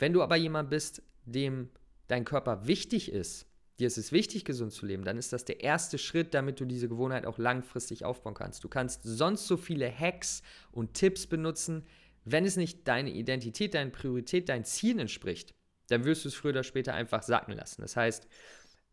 Wenn 0.00 0.12
du 0.12 0.22
aber 0.22 0.34
jemand 0.34 0.70
bist, 0.70 1.02
dem 1.24 1.70
dein 2.08 2.24
Körper 2.24 2.66
wichtig 2.66 3.12
ist, 3.12 3.46
dir 3.82 3.88
ist 3.88 3.98
es 3.98 4.12
wichtig, 4.12 4.44
gesund 4.44 4.72
zu 4.72 4.86
leben, 4.86 5.04
dann 5.04 5.18
ist 5.18 5.32
das 5.32 5.44
der 5.44 5.60
erste 5.60 5.98
Schritt, 5.98 6.34
damit 6.34 6.60
du 6.60 6.64
diese 6.64 6.88
Gewohnheit 6.88 7.26
auch 7.26 7.36
langfristig 7.36 8.04
aufbauen 8.04 8.34
kannst. 8.34 8.62
Du 8.62 8.68
kannst 8.68 9.02
sonst 9.02 9.46
so 9.48 9.56
viele 9.56 9.90
Hacks 9.90 10.42
und 10.70 10.94
Tipps 10.94 11.26
benutzen, 11.26 11.84
wenn 12.24 12.44
es 12.44 12.56
nicht 12.56 12.86
deine 12.86 13.10
Identität, 13.10 13.74
deine 13.74 13.90
Priorität, 13.90 14.48
dein 14.48 14.64
Ziel 14.64 15.00
entspricht, 15.00 15.54
dann 15.88 16.04
wirst 16.04 16.24
du 16.24 16.28
es 16.28 16.34
früher 16.34 16.52
oder 16.52 16.62
später 16.62 16.94
einfach 16.94 17.24
sacken 17.24 17.54
lassen. 17.54 17.82
Das 17.82 17.96
heißt, 17.96 18.28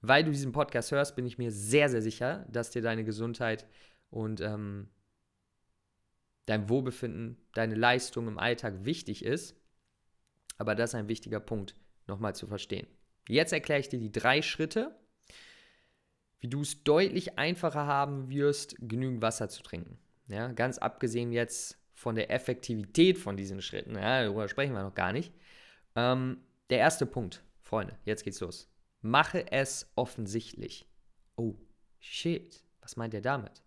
weil 0.01 0.23
du 0.23 0.31
diesen 0.31 0.51
Podcast 0.51 0.91
hörst, 0.91 1.15
bin 1.15 1.27
ich 1.27 1.37
mir 1.37 1.51
sehr, 1.51 1.89
sehr 1.89 2.01
sicher, 2.01 2.47
dass 2.49 2.71
dir 2.71 2.81
deine 2.81 3.03
Gesundheit 3.03 3.67
und 4.09 4.41
ähm, 4.41 4.89
dein 6.47 6.67
Wohlbefinden, 6.67 7.37
deine 7.53 7.75
Leistung 7.75 8.27
im 8.27 8.39
Alltag 8.39 8.85
wichtig 8.85 9.23
ist. 9.23 9.55
Aber 10.57 10.73
das 10.73 10.91
ist 10.91 10.95
ein 10.95 11.07
wichtiger 11.07 11.39
Punkt, 11.39 11.75
nochmal 12.07 12.33
zu 12.33 12.47
verstehen. 12.47 12.87
Jetzt 13.29 13.53
erkläre 13.53 13.79
ich 13.79 13.89
dir 13.89 13.99
die 13.99 14.11
drei 14.11 14.41
Schritte, 14.41 14.95
wie 16.39 16.47
du 16.47 16.61
es 16.61 16.83
deutlich 16.83 17.37
einfacher 17.37 17.85
haben 17.85 18.29
wirst, 18.29 18.75
genügend 18.79 19.21
Wasser 19.21 19.49
zu 19.49 19.61
trinken. 19.61 19.99
Ja, 20.27 20.51
ganz 20.51 20.79
abgesehen 20.79 21.31
jetzt 21.31 21.77
von 21.93 22.15
der 22.15 22.31
Effektivität 22.31 23.17
von 23.17 23.37
diesen 23.37 23.61
Schritten, 23.61 23.95
ja, 23.95 24.23
darüber 24.23 24.47
sprechen 24.47 24.73
wir 24.73 24.83
noch 24.83 24.95
gar 24.95 25.13
nicht. 25.13 25.33
Ähm, 25.95 26.37
der 26.69 26.79
erste 26.79 27.05
Punkt, 27.05 27.43
Freunde, 27.61 27.97
jetzt 28.03 28.23
geht's 28.23 28.39
los. 28.39 28.67
Mache 29.01 29.51
es 29.51 29.91
offensichtlich. 29.95 30.87
Oh, 31.35 31.55
shit, 31.99 32.63
was 32.81 32.95
meint 32.95 33.13
er 33.13 33.21
damit? 33.21 33.61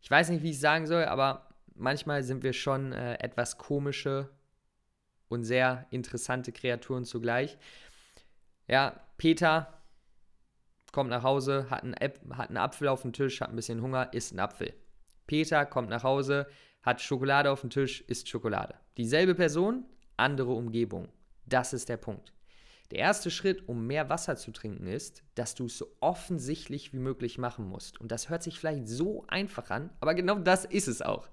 Ich 0.00 0.10
weiß 0.10 0.28
nicht, 0.28 0.42
wie 0.42 0.50
ich 0.50 0.60
sagen 0.60 0.86
soll, 0.86 1.04
aber 1.04 1.48
manchmal 1.74 2.22
sind 2.22 2.42
wir 2.42 2.52
schon 2.52 2.92
äh, 2.92 3.14
etwas 3.14 3.58
komische 3.58 4.30
und 5.28 5.44
sehr 5.44 5.86
interessante 5.90 6.52
Kreaturen 6.52 7.04
zugleich. 7.04 7.58
Ja, 8.72 8.98
Peter 9.18 9.82
kommt 10.92 11.10
nach 11.10 11.22
Hause, 11.22 11.66
hat 11.68 11.82
einen, 11.82 11.94
hat 11.94 12.48
einen 12.48 12.56
Apfel 12.56 12.88
auf 12.88 13.02
dem 13.02 13.12
Tisch, 13.12 13.42
hat 13.42 13.50
ein 13.50 13.56
bisschen 13.56 13.82
Hunger, 13.82 14.10
isst 14.14 14.32
einen 14.32 14.40
Apfel. 14.40 14.72
Peter 15.26 15.66
kommt 15.66 15.90
nach 15.90 16.04
Hause, 16.04 16.46
hat 16.82 17.02
Schokolade 17.02 17.50
auf 17.50 17.60
dem 17.60 17.68
Tisch, 17.68 18.00
isst 18.06 18.30
Schokolade. 18.30 18.74
Dieselbe 18.96 19.34
Person, 19.34 19.84
andere 20.16 20.52
Umgebung. 20.52 21.10
Das 21.44 21.74
ist 21.74 21.90
der 21.90 21.98
Punkt. 21.98 22.32
Der 22.90 23.00
erste 23.00 23.30
Schritt, 23.30 23.68
um 23.68 23.86
mehr 23.86 24.08
Wasser 24.08 24.36
zu 24.36 24.52
trinken, 24.52 24.86
ist, 24.86 25.22
dass 25.34 25.54
du 25.54 25.66
es 25.66 25.76
so 25.76 25.94
offensichtlich 26.00 26.94
wie 26.94 26.98
möglich 26.98 27.36
machen 27.36 27.68
musst. 27.68 28.00
Und 28.00 28.10
das 28.10 28.30
hört 28.30 28.42
sich 28.42 28.58
vielleicht 28.58 28.88
so 28.88 29.26
einfach 29.28 29.68
an, 29.68 29.90
aber 30.00 30.14
genau 30.14 30.36
das 30.36 30.64
ist 30.64 30.88
es 30.88 31.02
auch. 31.02 31.28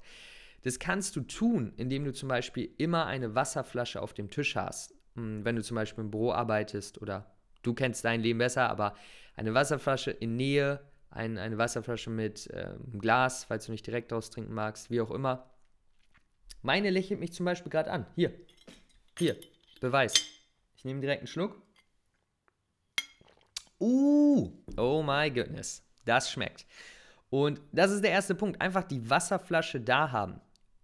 Das 0.63 0.77
kannst 0.77 1.15
du 1.15 1.21
tun, 1.21 1.71
indem 1.77 2.03
du 2.03 2.11
zum 2.11 2.27
Beispiel 2.27 2.69
immer 2.77 3.05
eine 3.05 3.33
Wasserflasche 3.33 4.01
auf 4.01 4.13
dem 4.13 4.29
Tisch 4.29 4.57
hast. 4.57 4.98
Hm, 5.19 5.43
wenn 5.43 5.55
du 5.57 5.63
zum 5.63 5.75
Beispiel 5.75 6.03
im 6.03 6.11
Büro 6.11 6.31
arbeitest 6.31 7.01
oder 7.01 7.25
du 7.61 7.73
kennst 7.73 8.05
dein 8.05 8.21
Leben 8.21 8.39
besser, 8.39 8.69
aber 8.69 8.95
eine 9.35 9.53
Wasserflasche 9.53 10.11
in 10.11 10.37
Nähe, 10.37 10.79
ein, 11.09 11.37
eine 11.37 11.57
Wasserflasche 11.57 12.09
mit 12.09 12.49
ähm, 12.53 12.99
Glas, 12.99 13.43
falls 13.43 13.65
du 13.65 13.73
nicht 13.73 13.85
direkt 13.85 14.11
daraus 14.11 14.29
trinken 14.29 14.53
magst, 14.53 14.89
wie 14.89 15.01
auch 15.01 15.11
immer. 15.11 15.49
Meine 16.61 16.89
lächelt 16.89 17.19
mich 17.19 17.33
zum 17.33 17.45
Beispiel 17.45 17.69
gerade 17.69 17.91
an. 17.91 18.05
Hier, 18.15 18.33
hier, 19.17 19.35
Beweis. 19.81 20.13
Ich 20.75 20.85
nehme 20.85 21.01
direkt 21.01 21.21
einen 21.21 21.27
Schluck. 21.27 21.61
Uh, 23.81 24.51
oh 24.77 25.03
my 25.03 25.29
goodness, 25.31 25.83
das 26.05 26.31
schmeckt. 26.31 26.65
Und 27.29 27.61
das 27.71 27.91
ist 27.91 28.03
der 28.03 28.11
erste 28.11 28.35
Punkt. 28.35 28.61
Einfach 28.61 28.83
die 28.83 29.09
Wasserflasche 29.09 29.81
da 29.81 30.11
haben 30.11 30.41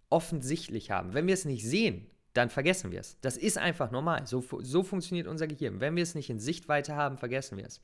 offensichtlich 0.08 0.90
haben. 0.90 1.14
Wenn 1.14 1.26
wir 1.26 1.34
es 1.34 1.44
nicht 1.44 1.66
sehen, 1.66 2.08
dann 2.36 2.50
vergessen 2.50 2.92
wir 2.92 3.00
es. 3.00 3.18
Das 3.20 3.36
ist 3.36 3.58
einfach 3.58 3.90
normal. 3.90 4.26
So, 4.26 4.44
so 4.60 4.82
funktioniert 4.82 5.26
unser 5.26 5.46
Gehirn. 5.46 5.80
Wenn 5.80 5.96
wir 5.96 6.02
es 6.02 6.14
nicht 6.14 6.30
in 6.30 6.38
Sichtweite 6.38 6.94
haben, 6.94 7.18
vergessen 7.18 7.58
wir 7.58 7.66
es. 7.66 7.80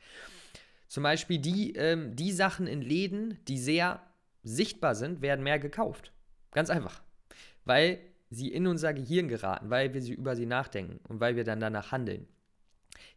Zum 0.88 1.02
Beispiel 1.02 1.38
die, 1.38 1.74
ähm, 1.74 2.14
die 2.16 2.32
Sachen 2.32 2.66
in 2.66 2.82
Läden, 2.82 3.38
die 3.48 3.58
sehr 3.58 4.02
sichtbar 4.42 4.94
sind, 4.94 5.22
werden 5.22 5.42
mehr 5.42 5.58
gekauft. 5.58 6.12
Ganz 6.50 6.68
einfach. 6.68 7.02
Weil 7.64 7.98
sie 8.30 8.52
in 8.52 8.66
unser 8.66 8.92
Gehirn 8.92 9.28
geraten, 9.28 9.70
weil 9.70 9.94
wir 9.94 10.02
sie 10.02 10.12
über 10.12 10.36
sie 10.36 10.46
nachdenken 10.46 11.00
und 11.08 11.20
weil 11.20 11.36
wir 11.36 11.44
dann 11.44 11.60
danach 11.60 11.92
handeln. 11.92 12.26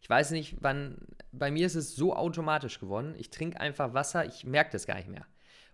Ich 0.01 0.09
weiß 0.09 0.31
nicht, 0.31 0.57
wann, 0.61 0.97
bei 1.31 1.51
mir 1.51 1.65
ist 1.65 1.75
es 1.75 1.95
so 1.95 2.15
automatisch 2.15 2.79
geworden. 2.79 3.15
Ich 3.17 3.29
trinke 3.29 3.59
einfach 3.59 3.93
Wasser, 3.93 4.25
ich 4.25 4.45
merke 4.45 4.71
das 4.71 4.85
gar 4.85 4.95
nicht 4.95 5.09
mehr. 5.09 5.25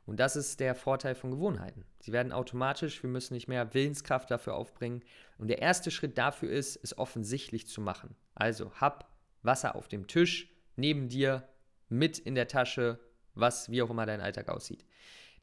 Und 0.05 0.19
das 0.19 0.35
ist 0.35 0.59
der 0.59 0.75
Vorteil 0.75 1.15
von 1.15 1.31
Gewohnheiten. 1.31 1.85
Sie 1.99 2.11
werden 2.11 2.31
automatisch, 2.31 3.03
wir 3.03 3.09
müssen 3.09 3.33
nicht 3.33 3.47
mehr 3.47 3.73
Willenskraft 3.73 4.31
dafür 4.31 4.55
aufbringen. 4.55 5.03
Und 5.37 5.47
der 5.47 5.61
erste 5.61 5.91
Schritt 5.91 6.17
dafür 6.17 6.49
ist, 6.49 6.77
es 6.81 6.97
offensichtlich 6.97 7.67
zu 7.67 7.81
machen. 7.81 8.15
Also 8.33 8.71
hab 8.73 9.11
Wasser 9.43 9.75
auf 9.75 9.87
dem 9.87 10.07
Tisch, 10.07 10.49
neben 10.75 11.09
dir, 11.09 11.47
mit 11.89 12.17
in 12.19 12.35
der 12.35 12.47
Tasche, 12.47 12.99
was 13.35 13.69
wie 13.69 13.81
auch 13.81 13.89
immer 13.89 14.05
dein 14.05 14.21
Alltag 14.21 14.49
aussieht. 14.49 14.85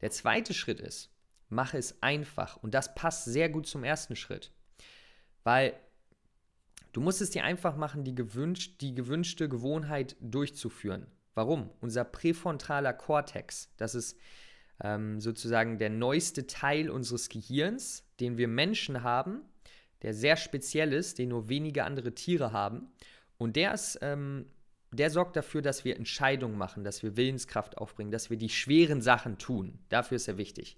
Der 0.01 0.11
zweite 0.11 0.53
Schritt 0.53 0.79
ist, 0.79 1.11
mache 1.49 1.77
es 1.77 2.01
einfach. 2.01 2.57
Und 2.57 2.73
das 2.73 2.95
passt 2.95 3.25
sehr 3.25 3.49
gut 3.49 3.67
zum 3.67 3.83
ersten 3.83 4.15
Schritt. 4.15 4.51
Weil 5.43 5.73
du 6.91 7.01
musst 7.01 7.21
es 7.21 7.29
dir 7.29 7.43
einfach 7.43 7.75
machen, 7.75 8.03
die, 8.03 8.15
gewünscht, 8.15 8.81
die 8.81 8.95
gewünschte 8.95 9.47
Gewohnheit 9.47 10.15
durchzuführen. 10.19 11.07
Warum? 11.35 11.69
Unser 11.79 12.03
präfrontaler 12.03 12.93
Kortex, 12.93 13.71
das 13.77 13.95
ist 13.95 14.17
ähm, 14.83 15.19
sozusagen 15.19 15.77
der 15.77 15.89
neueste 15.89 16.47
Teil 16.47 16.89
unseres 16.89 17.29
Gehirns, 17.29 18.03
den 18.19 18.37
wir 18.37 18.47
Menschen 18.47 19.03
haben, 19.03 19.41
der 20.01 20.13
sehr 20.13 20.37
speziell 20.37 20.93
ist, 20.93 21.19
den 21.19 21.29
nur 21.29 21.49
wenige 21.49 21.83
andere 21.83 22.13
Tiere 22.13 22.51
haben. 22.51 22.87
Und 23.37 23.55
der 23.55 23.73
ist, 23.73 23.99
ähm, 24.01 24.45
der 24.91 25.09
sorgt 25.09 25.35
dafür, 25.35 25.61
dass 25.61 25.85
wir 25.85 25.97
Entscheidungen 25.97 26.57
machen, 26.57 26.83
dass 26.83 27.03
wir 27.03 27.17
Willenskraft 27.17 27.77
aufbringen, 27.77 28.11
dass 28.11 28.29
wir 28.29 28.37
die 28.37 28.49
schweren 28.49 29.01
Sachen 29.01 29.37
tun. 29.37 29.79
Dafür 29.89 30.15
ist 30.15 30.27
er 30.27 30.37
wichtig. 30.37 30.77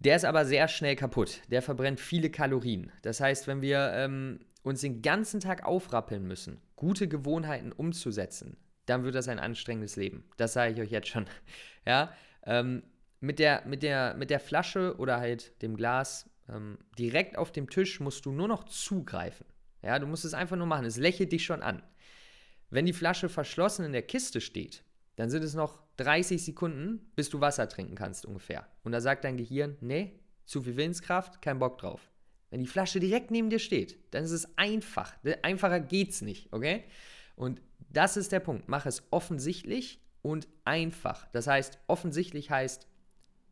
Der 0.00 0.16
ist 0.16 0.24
aber 0.24 0.44
sehr 0.44 0.68
schnell 0.68 0.94
kaputt. 0.94 1.42
Der 1.48 1.62
verbrennt 1.62 1.98
viele 1.98 2.30
Kalorien. 2.30 2.92
Das 3.02 3.20
heißt, 3.20 3.46
wenn 3.46 3.62
wir 3.62 3.90
ähm, 3.94 4.40
uns 4.62 4.80
den 4.80 5.02
ganzen 5.02 5.40
Tag 5.40 5.64
aufrappeln 5.64 6.24
müssen, 6.26 6.60
gute 6.76 7.08
Gewohnheiten 7.08 7.72
umzusetzen, 7.72 8.56
dann 8.86 9.02
wird 9.04 9.14
das 9.14 9.28
ein 9.28 9.38
anstrengendes 9.38 9.96
Leben. 9.96 10.24
Das 10.36 10.52
sage 10.52 10.72
ich 10.72 10.80
euch 10.80 10.90
jetzt 10.90 11.08
schon. 11.08 11.26
Ja, 11.86 12.12
ähm, 12.48 12.82
mit, 13.20 13.38
der, 13.38 13.62
mit, 13.66 13.82
der, 13.82 14.14
mit 14.14 14.30
der 14.30 14.40
Flasche 14.40 14.96
oder 14.98 15.20
halt 15.20 15.60
dem 15.62 15.76
Glas 15.76 16.28
ähm, 16.48 16.78
direkt 16.98 17.36
auf 17.36 17.52
dem 17.52 17.68
Tisch 17.68 18.00
musst 18.00 18.24
du 18.26 18.32
nur 18.32 18.48
noch 18.48 18.64
zugreifen. 18.64 19.46
Ja, 19.82 19.98
du 19.98 20.06
musst 20.06 20.24
es 20.24 20.34
einfach 20.34 20.56
nur 20.56 20.66
machen. 20.66 20.86
Es 20.86 20.96
lächelt 20.96 21.30
dich 21.30 21.44
schon 21.44 21.62
an. 21.62 21.82
Wenn 22.70 22.86
die 22.86 22.92
Flasche 22.92 23.28
verschlossen 23.28 23.84
in 23.84 23.92
der 23.92 24.02
Kiste 24.02 24.40
steht, 24.40 24.82
dann 25.16 25.30
sind 25.30 25.44
es 25.44 25.54
noch 25.54 25.82
30 25.98 26.42
Sekunden, 26.44 27.10
bis 27.16 27.28
du 27.28 27.40
Wasser 27.40 27.68
trinken 27.68 27.94
kannst 27.94 28.24
ungefähr. 28.24 28.66
Und 28.82 28.92
da 28.92 29.00
sagt 29.00 29.24
dein 29.24 29.36
Gehirn, 29.36 29.76
nee, 29.80 30.18
zu 30.44 30.62
viel 30.62 30.76
Willenskraft, 30.76 31.42
kein 31.42 31.58
Bock 31.58 31.78
drauf. 31.78 32.10
Wenn 32.50 32.60
die 32.60 32.66
Flasche 32.66 32.98
direkt 32.98 33.30
neben 33.30 33.50
dir 33.50 33.58
steht, 33.58 33.98
dann 34.14 34.24
ist 34.24 34.30
es 34.30 34.56
einfach. 34.56 35.12
Einfacher 35.42 35.80
geht's 35.80 36.22
nicht, 36.22 36.52
okay? 36.52 36.84
Und 37.36 37.60
das 37.90 38.16
ist 38.16 38.32
der 38.32 38.40
Punkt. 38.40 38.68
Mach 38.68 38.86
es 38.86 39.02
offensichtlich 39.10 40.00
und 40.22 40.48
einfach. 40.64 41.26
Das 41.32 41.46
heißt, 41.46 41.78
offensichtlich 41.86 42.50
heißt 42.50 42.86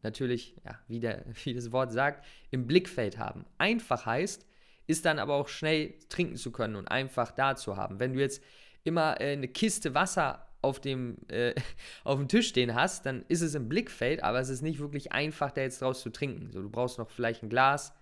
natürlich, 0.02 0.56
ja, 0.64 0.78
wie, 0.88 1.00
der, 1.00 1.24
wie 1.44 1.54
das 1.54 1.72
Wort 1.72 1.92
sagt, 1.92 2.24
im 2.50 2.66
Blickfeld 2.66 3.18
haben. 3.18 3.44
Einfach 3.58 4.06
heißt, 4.06 4.46
ist 4.86 5.04
dann 5.04 5.18
aber 5.18 5.34
auch 5.34 5.48
schnell 5.48 5.94
trinken 6.08 6.36
zu 6.36 6.52
können 6.52 6.76
und 6.76 6.88
einfach 6.88 7.32
da 7.32 7.56
zu 7.56 7.76
haben. 7.76 7.98
Wenn 7.98 8.14
du 8.14 8.20
jetzt 8.20 8.42
immer 8.84 9.20
äh, 9.20 9.32
eine 9.32 9.48
Kiste 9.48 9.94
Wasser 9.94 10.46
auf 10.62 10.80
dem, 10.80 11.16
äh, 11.28 11.54
auf 12.04 12.18
dem 12.18 12.28
Tisch 12.28 12.48
stehen 12.48 12.74
hast, 12.74 13.06
dann 13.06 13.24
ist 13.28 13.42
es 13.42 13.54
im 13.54 13.68
Blickfeld, 13.68 14.22
aber 14.22 14.40
es 14.40 14.48
ist 14.48 14.62
nicht 14.62 14.78
wirklich 14.78 15.12
einfach, 15.12 15.50
da 15.50 15.62
jetzt 15.62 15.82
draus 15.82 16.00
zu 16.00 16.10
trinken. 16.10 16.50
So, 16.52 16.62
du 16.62 16.70
brauchst 16.70 16.98
noch 16.98 17.10
vielleicht 17.10 17.42
ein 17.42 17.48
Glas. 17.48 17.92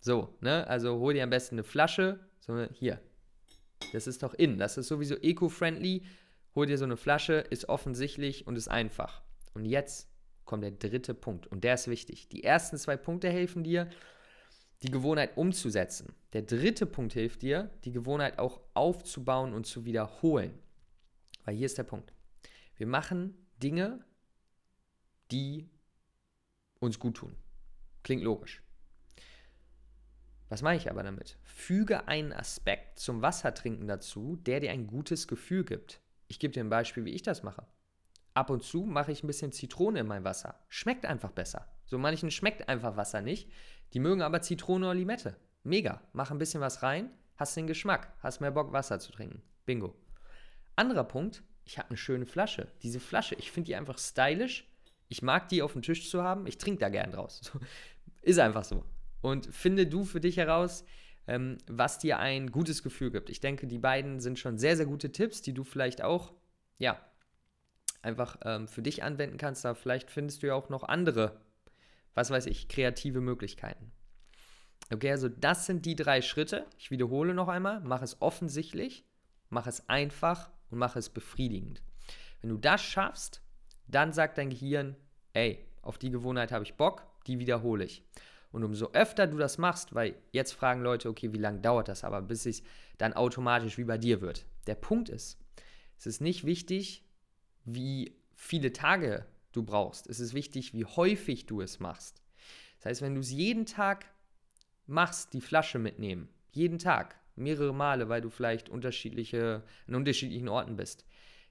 So, 0.00 0.36
ne? 0.40 0.66
Also 0.66 0.98
hol 0.98 1.14
dir 1.14 1.22
am 1.22 1.30
besten 1.30 1.56
eine 1.56 1.64
Flasche. 1.64 2.18
So, 2.40 2.66
hier. 2.72 3.00
Das 3.92 4.06
ist 4.06 4.22
doch 4.22 4.34
in. 4.34 4.58
Das 4.58 4.76
ist 4.76 4.88
sowieso 4.88 5.16
eco-friendly. 5.16 6.02
Hol 6.54 6.66
dir 6.66 6.78
so 6.78 6.84
eine 6.84 6.96
Flasche, 6.96 7.34
ist 7.34 7.68
offensichtlich 7.68 8.46
und 8.46 8.56
ist 8.56 8.68
einfach. 8.68 9.22
Und 9.54 9.64
jetzt 9.64 10.10
kommt 10.44 10.64
der 10.64 10.72
dritte 10.72 11.14
Punkt 11.14 11.46
und 11.46 11.64
der 11.64 11.74
ist 11.74 11.88
wichtig. 11.88 12.28
Die 12.28 12.44
ersten 12.44 12.76
zwei 12.76 12.96
Punkte 12.96 13.30
helfen 13.30 13.64
dir, 13.64 13.88
die 14.82 14.90
Gewohnheit 14.90 15.36
umzusetzen. 15.36 16.14
Der 16.32 16.42
dritte 16.42 16.86
Punkt 16.86 17.12
hilft 17.12 17.42
dir, 17.42 17.70
die 17.84 17.92
Gewohnheit 17.92 18.38
auch 18.38 18.60
aufzubauen 18.74 19.54
und 19.54 19.66
zu 19.66 19.84
wiederholen. 19.84 20.58
Weil 21.44 21.54
hier 21.56 21.66
ist 21.66 21.78
der 21.78 21.84
Punkt. 21.84 22.12
Wir 22.76 22.86
machen 22.86 23.34
Dinge, 23.62 24.04
die 25.30 25.70
uns 26.80 26.98
gut 26.98 27.16
tun. 27.16 27.36
Klingt 28.02 28.22
logisch. 28.22 28.62
Was 30.48 30.60
mache 30.60 30.76
ich 30.76 30.90
aber 30.90 31.02
damit? 31.02 31.38
Füge 31.44 32.08
einen 32.08 32.32
Aspekt 32.32 32.98
zum 32.98 33.22
Wassertrinken 33.22 33.86
dazu, 33.86 34.36
der 34.36 34.60
dir 34.60 34.70
ein 34.72 34.86
gutes 34.86 35.26
Gefühl 35.26 35.64
gibt. 35.64 36.01
Ich 36.32 36.38
gebe 36.38 36.54
dir 36.54 36.64
ein 36.64 36.70
Beispiel, 36.70 37.04
wie 37.04 37.10
ich 37.10 37.20
das 37.20 37.42
mache. 37.42 37.66
Ab 38.32 38.48
und 38.48 38.62
zu 38.62 38.84
mache 38.84 39.12
ich 39.12 39.22
ein 39.22 39.26
bisschen 39.26 39.52
Zitrone 39.52 40.00
in 40.00 40.06
mein 40.06 40.24
Wasser. 40.24 40.58
Schmeckt 40.70 41.04
einfach 41.04 41.30
besser. 41.30 41.68
So 41.84 41.98
manchen 41.98 42.30
schmeckt 42.30 42.70
einfach 42.70 42.96
Wasser 42.96 43.20
nicht. 43.20 43.50
Die 43.92 44.00
mögen 44.00 44.22
aber 44.22 44.40
Zitrone 44.40 44.86
oder 44.86 44.94
Limette. 44.94 45.36
Mega. 45.62 46.00
Mach 46.14 46.30
ein 46.30 46.38
bisschen 46.38 46.62
was 46.62 46.82
rein, 46.82 47.10
hast 47.36 47.54
den 47.54 47.66
Geschmack, 47.66 48.14
hast 48.20 48.40
mehr 48.40 48.50
Bock, 48.50 48.72
Wasser 48.72 48.98
zu 48.98 49.12
trinken. 49.12 49.42
Bingo. 49.66 49.94
Anderer 50.74 51.04
Punkt, 51.04 51.42
ich 51.66 51.76
habe 51.76 51.90
eine 51.90 51.98
schöne 51.98 52.24
Flasche. 52.24 52.72
Diese 52.82 52.98
Flasche, 52.98 53.34
ich 53.34 53.52
finde 53.52 53.66
die 53.66 53.76
einfach 53.76 53.98
stylisch. 53.98 54.72
Ich 55.08 55.20
mag 55.20 55.50
die 55.50 55.60
auf 55.60 55.74
dem 55.74 55.82
Tisch 55.82 56.08
zu 56.08 56.22
haben. 56.22 56.46
Ich 56.46 56.56
trinke 56.56 56.80
da 56.80 56.88
gern 56.88 57.12
draus. 57.12 57.52
Ist 58.22 58.38
einfach 58.38 58.64
so. 58.64 58.86
Und 59.20 59.54
finde 59.54 59.86
du 59.86 60.06
für 60.06 60.20
dich 60.20 60.38
heraus, 60.38 60.86
ähm, 61.26 61.58
was 61.68 61.98
dir 61.98 62.18
ein 62.18 62.50
gutes 62.50 62.82
Gefühl 62.82 63.10
gibt. 63.10 63.30
Ich 63.30 63.40
denke, 63.40 63.66
die 63.66 63.78
beiden 63.78 64.20
sind 64.20 64.38
schon 64.38 64.58
sehr, 64.58 64.76
sehr 64.76 64.86
gute 64.86 65.12
Tipps, 65.12 65.42
die 65.42 65.54
du 65.54 65.64
vielleicht 65.64 66.02
auch, 66.02 66.32
ja, 66.78 67.00
einfach 68.02 68.38
ähm, 68.44 68.68
für 68.68 68.82
dich 68.82 69.02
anwenden 69.02 69.38
kannst. 69.38 69.64
Aber 69.64 69.74
vielleicht 69.74 70.10
findest 70.10 70.42
du 70.42 70.48
ja 70.48 70.54
auch 70.54 70.68
noch 70.68 70.82
andere, 70.82 71.40
was 72.14 72.30
weiß 72.30 72.46
ich, 72.46 72.68
kreative 72.68 73.20
Möglichkeiten. 73.20 73.92
Okay, 74.92 75.10
also 75.10 75.28
das 75.28 75.66
sind 75.66 75.86
die 75.86 75.96
drei 75.96 76.20
Schritte. 76.20 76.66
Ich 76.78 76.90
wiederhole 76.90 77.34
noch 77.34 77.48
einmal. 77.48 77.80
Mach 77.80 78.02
es 78.02 78.20
offensichtlich, 78.20 79.04
mach 79.48 79.66
es 79.66 79.88
einfach 79.88 80.50
und 80.70 80.78
mach 80.78 80.96
es 80.96 81.08
befriedigend. 81.08 81.82
Wenn 82.40 82.50
du 82.50 82.56
das 82.56 82.82
schaffst, 82.82 83.40
dann 83.86 84.12
sagt 84.12 84.38
dein 84.38 84.50
Gehirn, 84.50 84.96
ey, 85.32 85.64
auf 85.80 85.98
die 85.98 86.10
Gewohnheit 86.10 86.52
habe 86.52 86.64
ich 86.64 86.74
Bock, 86.74 87.06
die 87.26 87.38
wiederhole 87.38 87.84
ich. 87.84 88.04
Und 88.52 88.64
umso 88.64 88.90
öfter 88.92 89.26
du 89.26 89.38
das 89.38 89.58
machst, 89.58 89.94
weil 89.94 90.14
jetzt 90.30 90.52
fragen 90.52 90.82
Leute, 90.82 91.08
okay, 91.08 91.32
wie 91.32 91.38
lange 91.38 91.60
dauert 91.60 91.88
das 91.88 92.04
aber, 92.04 92.20
bis 92.22 92.46
es 92.46 92.62
dann 92.98 93.14
automatisch 93.14 93.78
wie 93.78 93.84
bei 93.84 93.98
dir 93.98 94.20
wird. 94.20 94.44
Der 94.66 94.74
Punkt 94.74 95.08
ist, 95.08 95.38
es 95.98 96.06
ist 96.06 96.20
nicht 96.20 96.44
wichtig, 96.44 97.04
wie 97.64 98.14
viele 98.34 98.72
Tage 98.72 99.26
du 99.52 99.62
brauchst. 99.62 100.06
Es 100.06 100.20
ist 100.20 100.34
wichtig, 100.34 100.74
wie 100.74 100.84
häufig 100.84 101.46
du 101.46 101.60
es 101.60 101.80
machst. 101.80 102.22
Das 102.78 102.86
heißt, 102.86 103.02
wenn 103.02 103.14
du 103.14 103.20
es 103.20 103.30
jeden 103.30 103.66
Tag 103.66 104.06
machst, 104.86 105.32
die 105.32 105.40
Flasche 105.40 105.78
mitnehmen, 105.78 106.28
jeden 106.50 106.78
Tag, 106.78 107.16
mehrere 107.36 107.72
Male, 107.72 108.08
weil 108.08 108.20
du 108.20 108.28
vielleicht 108.28 108.68
unterschiedliche, 108.68 109.62
an 109.86 109.94
unterschiedlichen 109.94 110.48
Orten 110.48 110.76
bist, 110.76 111.04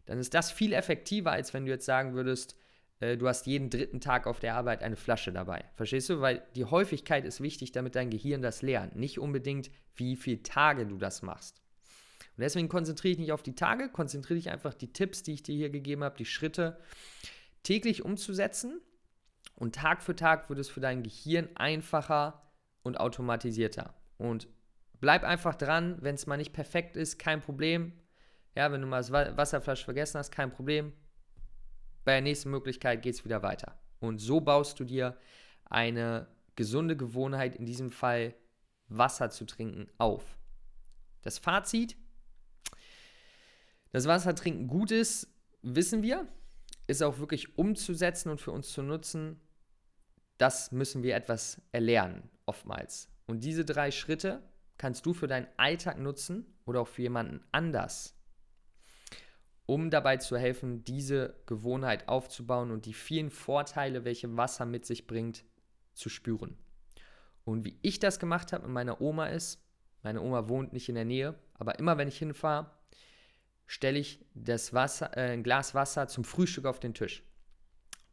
dann 0.05 0.19
ist 0.19 0.33
das 0.33 0.51
viel 0.51 0.73
effektiver, 0.73 1.31
als 1.31 1.53
wenn 1.53 1.65
du 1.65 1.71
jetzt 1.71 1.85
sagen 1.85 2.13
würdest, 2.13 2.55
äh, 3.01 3.17
du 3.17 3.27
hast 3.27 3.45
jeden 3.47 3.69
dritten 3.69 3.99
Tag 3.99 4.27
auf 4.27 4.39
der 4.39 4.55
Arbeit 4.55 4.81
eine 4.81 4.95
Flasche 4.95 5.33
dabei. 5.33 5.65
Verstehst 5.75 6.09
du? 6.09 6.21
Weil 6.21 6.41
die 6.55 6.65
Häufigkeit 6.65 7.25
ist 7.25 7.41
wichtig, 7.41 7.73
damit 7.73 7.95
dein 7.95 8.09
Gehirn 8.09 8.41
das 8.41 8.61
lernt. 8.61 8.95
Nicht 8.95 9.19
unbedingt, 9.19 9.69
wie 9.95 10.15
viele 10.15 10.43
Tage 10.43 10.85
du 10.85 10.97
das 10.97 11.21
machst. 11.21 11.61
Und 12.37 12.41
deswegen 12.41 12.69
konzentriere 12.69 13.13
ich 13.13 13.19
nicht 13.19 13.33
auf 13.33 13.43
die 13.43 13.55
Tage, 13.55 13.89
konzentriere 13.89 14.39
dich 14.39 14.49
einfach 14.49 14.73
die 14.73 14.93
Tipps, 14.93 15.23
die 15.23 15.33
ich 15.33 15.43
dir 15.43 15.55
hier 15.55 15.69
gegeben 15.69 16.03
habe, 16.03 16.17
die 16.17 16.25
Schritte 16.25 16.79
täglich 17.63 18.05
umzusetzen. 18.05 18.79
Und 19.55 19.75
Tag 19.75 20.01
für 20.01 20.15
Tag 20.15 20.49
wird 20.49 20.59
es 20.59 20.69
für 20.69 20.79
dein 20.79 21.03
Gehirn 21.03 21.49
einfacher 21.55 22.41
und 22.83 22.99
automatisierter. 22.99 23.93
Und 24.17 24.47
bleib 25.01 25.23
einfach 25.23 25.55
dran, 25.55 25.97
wenn 26.01 26.15
es 26.15 26.25
mal 26.25 26.37
nicht 26.37 26.53
perfekt 26.53 26.95
ist, 26.95 27.19
kein 27.19 27.41
Problem. 27.41 27.93
Ja, 28.55 28.71
wenn 28.71 28.81
du 28.81 28.87
mal 28.87 28.97
das 28.97 29.11
Wasserflasche 29.11 29.85
vergessen 29.85 30.19
hast, 30.19 30.31
kein 30.31 30.51
Problem. 30.51 30.93
Bei 32.03 32.13
der 32.13 32.21
nächsten 32.21 32.49
Möglichkeit 32.49 33.01
geht 33.01 33.15
es 33.15 33.25
wieder 33.25 33.43
weiter. 33.43 33.79
Und 33.99 34.19
so 34.19 34.41
baust 34.41 34.79
du 34.79 34.83
dir 34.83 35.17
eine 35.65 36.27
gesunde 36.55 36.97
Gewohnheit, 36.97 37.55
in 37.55 37.65
diesem 37.65 37.91
Fall 37.91 38.33
Wasser 38.87 39.29
zu 39.29 39.45
trinken, 39.45 39.87
auf. 39.97 40.37
Das 41.21 41.37
Fazit, 41.37 41.95
dass 43.91 44.07
Wassertrinken 44.07 44.67
gut 44.67 44.91
ist, 44.91 45.27
wissen 45.61 46.01
wir, 46.01 46.27
ist 46.87 47.03
auch 47.03 47.19
wirklich 47.19 47.57
umzusetzen 47.57 48.29
und 48.29 48.41
für 48.41 48.51
uns 48.51 48.73
zu 48.73 48.81
nutzen. 48.81 49.39
Das 50.37 50.71
müssen 50.71 51.03
wir 51.03 51.15
etwas 51.15 51.61
erlernen, 51.71 52.29
oftmals. 52.45 53.09
Und 53.27 53.43
diese 53.43 53.63
drei 53.63 53.91
Schritte 53.91 54.41
kannst 54.77 55.05
du 55.05 55.13
für 55.13 55.27
deinen 55.27 55.47
Alltag 55.57 55.99
nutzen 55.99 56.45
oder 56.65 56.81
auch 56.81 56.87
für 56.87 57.03
jemanden 57.03 57.43
anders, 57.51 58.15
um 59.65 59.89
dabei 59.89 60.17
zu 60.17 60.37
helfen, 60.37 60.83
diese 60.83 61.35
Gewohnheit 61.45 62.07
aufzubauen 62.07 62.71
und 62.71 62.85
die 62.85 62.93
vielen 62.93 63.29
Vorteile, 63.29 64.03
welche 64.05 64.35
Wasser 64.37 64.65
mit 64.65 64.85
sich 64.85 65.07
bringt, 65.07 65.43
zu 65.93 66.09
spüren. 66.09 66.57
Und 67.43 67.65
wie 67.65 67.77
ich 67.81 67.99
das 67.99 68.19
gemacht 68.19 68.53
habe 68.53 68.65
mit 68.65 68.73
meiner 68.73 69.01
Oma 69.01 69.27
ist, 69.27 69.63
meine 70.03 70.21
Oma 70.21 70.49
wohnt 70.49 70.73
nicht 70.73 70.89
in 70.89 70.95
der 70.95 71.05
Nähe, 71.05 71.35
aber 71.53 71.79
immer 71.79 71.97
wenn 71.97 72.07
ich 72.07 72.17
hinfahre, 72.17 72.71
stelle 73.67 73.99
ich 73.99 74.19
das 74.33 74.73
Wasser, 74.73 75.15
äh, 75.15 75.31
ein 75.31 75.43
Glas 75.43 75.73
Wasser 75.73 76.07
zum 76.07 76.23
Frühstück 76.23 76.65
auf 76.65 76.79
den 76.79 76.93
Tisch. 76.93 77.23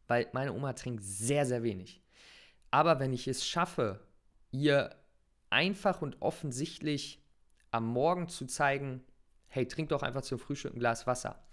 Weil 0.07 0.27
meine 0.33 0.53
Oma 0.53 0.73
trinkt 0.73 1.03
sehr, 1.03 1.45
sehr 1.45 1.63
wenig. 1.63 2.01
Aber 2.71 2.99
wenn 2.99 3.13
ich 3.13 3.27
es 3.27 3.45
schaffe, 3.45 3.99
ihr 4.51 4.95
einfach 5.49 6.01
und 6.01 6.21
offensichtlich 6.21 7.23
am 7.71 7.87
Morgen 7.87 8.29
zu 8.29 8.45
zeigen, 8.45 9.03
hey, 9.49 9.67
trink 9.67 9.89
doch 9.89 10.03
einfach 10.03 10.21
zum 10.21 10.39
Frühstück 10.39 10.73
ein 10.73 10.79
Glas 10.79 11.07
Wasser. 11.07 11.43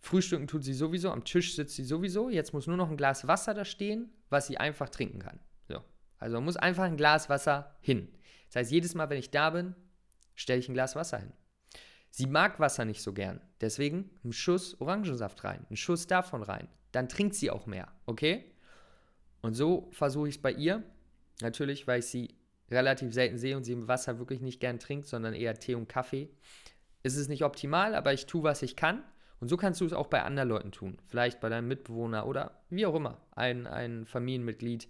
Frühstücken 0.00 0.46
tut 0.46 0.64
sie 0.64 0.74
sowieso, 0.74 1.10
am 1.10 1.24
Tisch 1.24 1.54
sitzt 1.54 1.74
sie 1.76 1.84
sowieso, 1.84 2.30
jetzt 2.30 2.52
muss 2.52 2.66
nur 2.66 2.76
noch 2.76 2.90
ein 2.90 2.96
Glas 2.96 3.26
Wasser 3.26 3.52
da 3.52 3.64
stehen, 3.64 4.10
was 4.30 4.46
sie 4.46 4.58
einfach 4.58 4.88
trinken 4.88 5.18
kann. 5.18 5.40
So. 5.68 5.82
Also 6.18 6.36
man 6.36 6.44
muss 6.44 6.56
einfach 6.56 6.84
ein 6.84 6.96
Glas 6.96 7.28
Wasser 7.28 7.76
hin. 7.80 8.08
Das 8.46 8.56
heißt, 8.56 8.70
jedes 8.70 8.94
Mal, 8.94 9.10
wenn 9.10 9.18
ich 9.18 9.30
da 9.30 9.50
bin, 9.50 9.74
stelle 10.34 10.60
ich 10.60 10.68
ein 10.68 10.74
Glas 10.74 10.96
Wasser 10.96 11.18
hin. 11.18 11.32
Sie 12.10 12.26
mag 12.26 12.58
Wasser 12.58 12.84
nicht 12.84 13.02
so 13.02 13.12
gern, 13.12 13.40
deswegen 13.60 14.10
einen 14.24 14.32
Schuss 14.32 14.80
Orangensaft 14.80 15.44
rein, 15.44 15.66
einen 15.68 15.76
Schuss 15.76 16.06
davon 16.06 16.42
rein. 16.42 16.68
Dann 16.92 17.08
trinkt 17.08 17.34
sie 17.34 17.50
auch 17.50 17.66
mehr, 17.66 17.92
okay? 18.06 18.52
Und 19.42 19.54
so 19.54 19.90
versuche 19.92 20.28
ich 20.28 20.36
es 20.36 20.42
bei 20.42 20.52
ihr. 20.52 20.82
Natürlich, 21.42 21.86
weil 21.86 22.00
ich 22.00 22.06
sie 22.06 22.37
relativ 22.70 23.12
selten 23.12 23.38
sehe 23.38 23.56
und 23.56 23.64
sie 23.64 23.72
im 23.72 23.88
Wasser 23.88 24.18
wirklich 24.18 24.40
nicht 24.40 24.60
gern 24.60 24.78
trinkt, 24.78 25.06
sondern 25.06 25.34
eher 25.34 25.54
Tee 25.54 25.74
und 25.74 25.88
Kaffee. 25.88 26.28
Ist 27.02 27.16
es 27.16 27.28
nicht 27.28 27.44
optimal, 27.44 27.94
aber 27.94 28.12
ich 28.12 28.26
tue, 28.26 28.42
was 28.42 28.62
ich 28.62 28.76
kann. 28.76 29.02
Und 29.40 29.48
so 29.48 29.56
kannst 29.56 29.80
du 29.80 29.86
es 29.86 29.92
auch 29.92 30.08
bei 30.08 30.22
anderen 30.22 30.48
Leuten 30.48 30.72
tun. 30.72 30.98
Vielleicht 31.06 31.40
bei 31.40 31.48
deinem 31.48 31.68
Mitbewohner 31.68 32.26
oder 32.26 32.60
wie 32.70 32.86
auch 32.86 32.94
immer, 32.94 33.20
ein, 33.34 33.66
ein 33.66 34.04
Familienmitglied. 34.06 34.88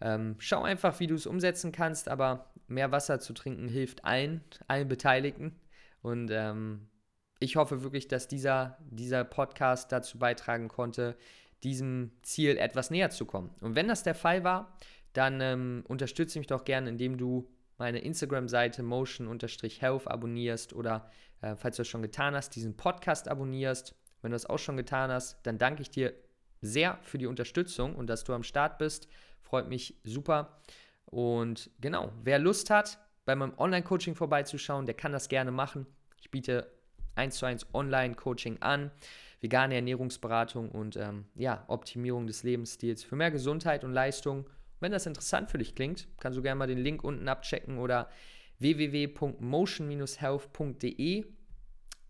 Ähm, 0.00 0.36
schau 0.38 0.62
einfach, 0.62 1.00
wie 1.00 1.06
du 1.06 1.14
es 1.14 1.26
umsetzen 1.26 1.72
kannst, 1.72 2.08
aber 2.08 2.52
mehr 2.68 2.92
Wasser 2.92 3.20
zu 3.20 3.32
trinken 3.32 3.68
hilft 3.68 4.04
allen, 4.04 4.42
allen 4.68 4.88
Beteiligten. 4.88 5.60
Und 6.00 6.30
ähm, 6.30 6.88
ich 7.40 7.56
hoffe 7.56 7.82
wirklich, 7.82 8.08
dass 8.08 8.28
dieser, 8.28 8.78
dieser 8.90 9.24
Podcast 9.24 9.90
dazu 9.90 10.18
beitragen 10.18 10.68
konnte, 10.68 11.16
diesem 11.64 12.12
Ziel 12.22 12.56
etwas 12.56 12.90
näher 12.90 13.10
zu 13.10 13.26
kommen. 13.26 13.50
Und 13.60 13.74
wenn 13.74 13.88
das 13.88 14.02
der 14.02 14.14
Fall 14.14 14.44
war, 14.44 14.76
dann 15.12 15.40
ähm, 15.40 15.84
unterstütze 15.88 16.38
mich 16.38 16.46
doch 16.46 16.64
gerne, 16.64 16.88
indem 16.88 17.18
du 17.18 17.48
meine 17.78 17.98
Instagram-Seite 17.98 18.82
motion-health 18.82 20.06
abonnierst 20.06 20.72
oder, 20.72 21.10
äh, 21.40 21.56
falls 21.56 21.76
du 21.76 21.80
das 21.80 21.88
schon 21.88 22.02
getan 22.02 22.34
hast, 22.34 22.54
diesen 22.54 22.76
Podcast 22.76 23.28
abonnierst. 23.28 23.94
Wenn 24.20 24.30
du 24.30 24.36
das 24.36 24.46
auch 24.46 24.58
schon 24.58 24.76
getan 24.76 25.10
hast, 25.10 25.38
dann 25.44 25.58
danke 25.58 25.82
ich 25.82 25.90
dir 25.90 26.14
sehr 26.60 26.98
für 27.02 27.18
die 27.18 27.26
Unterstützung 27.26 27.96
und 27.96 28.06
dass 28.06 28.24
du 28.24 28.32
am 28.32 28.44
Start 28.44 28.78
bist. 28.78 29.08
Freut 29.40 29.68
mich 29.68 30.00
super. 30.04 30.60
Und 31.06 31.70
genau, 31.80 32.12
wer 32.22 32.38
Lust 32.38 32.70
hat, 32.70 32.98
bei 33.24 33.34
meinem 33.34 33.58
Online-Coaching 33.58 34.14
vorbeizuschauen, 34.14 34.86
der 34.86 34.94
kann 34.94 35.12
das 35.12 35.28
gerne 35.28 35.50
machen. 35.50 35.86
Ich 36.20 36.30
biete 36.30 36.72
1 37.16 37.36
zu 37.36 37.46
1 37.46 37.74
Online-Coaching 37.74 38.62
an, 38.62 38.90
vegane 39.40 39.74
Ernährungsberatung 39.74 40.70
und 40.70 40.96
ähm, 40.96 41.26
ja, 41.34 41.64
Optimierung 41.68 42.26
des 42.26 42.42
Lebensstils 42.42 43.02
für 43.02 43.16
mehr 43.16 43.30
Gesundheit 43.30 43.84
und 43.84 43.92
Leistung 43.92 44.46
wenn 44.82 44.92
das 44.92 45.06
interessant 45.06 45.50
für 45.50 45.56
dich 45.58 45.74
klingt, 45.74 46.08
kannst 46.18 46.36
du 46.36 46.42
gerne 46.42 46.58
mal 46.58 46.66
den 46.66 46.76
Link 46.78 47.04
unten 47.04 47.28
abchecken 47.28 47.78
oder 47.78 48.10
www.motion-health.de 48.58 51.24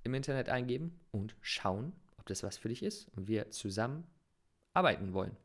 im 0.05 0.15
Internet 0.15 0.49
eingeben 0.49 0.99
und 1.11 1.37
schauen, 1.41 1.93
ob 2.19 2.27
das 2.27 2.43
was 2.43 2.57
für 2.57 2.69
dich 2.69 2.83
ist 2.83 3.07
und 3.15 3.29
wir 3.29 3.51
zusammen 3.51 4.03
arbeiten 4.75 5.13
wollen. 5.13 5.37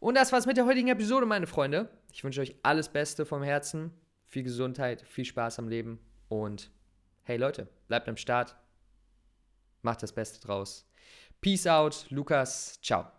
Und 0.00 0.16
das 0.16 0.32
war's 0.32 0.46
mit 0.46 0.56
der 0.56 0.66
heutigen 0.66 0.88
Episode, 0.88 1.26
meine 1.26 1.46
Freunde. 1.46 1.88
Ich 2.12 2.24
wünsche 2.24 2.40
euch 2.40 2.56
alles 2.64 2.88
Beste 2.88 3.24
vom 3.24 3.44
Herzen, 3.44 3.92
viel 4.26 4.42
Gesundheit, 4.42 5.02
viel 5.02 5.24
Spaß 5.24 5.60
am 5.60 5.68
Leben 5.68 6.00
und 6.28 6.72
hey 7.22 7.36
Leute, 7.36 7.68
bleibt 7.86 8.08
am 8.08 8.16
Start, 8.16 8.56
macht 9.82 10.02
das 10.02 10.12
Beste 10.12 10.44
draus. 10.44 10.88
Peace 11.40 11.68
out, 11.68 12.06
Lukas, 12.10 12.80
ciao. 12.82 13.12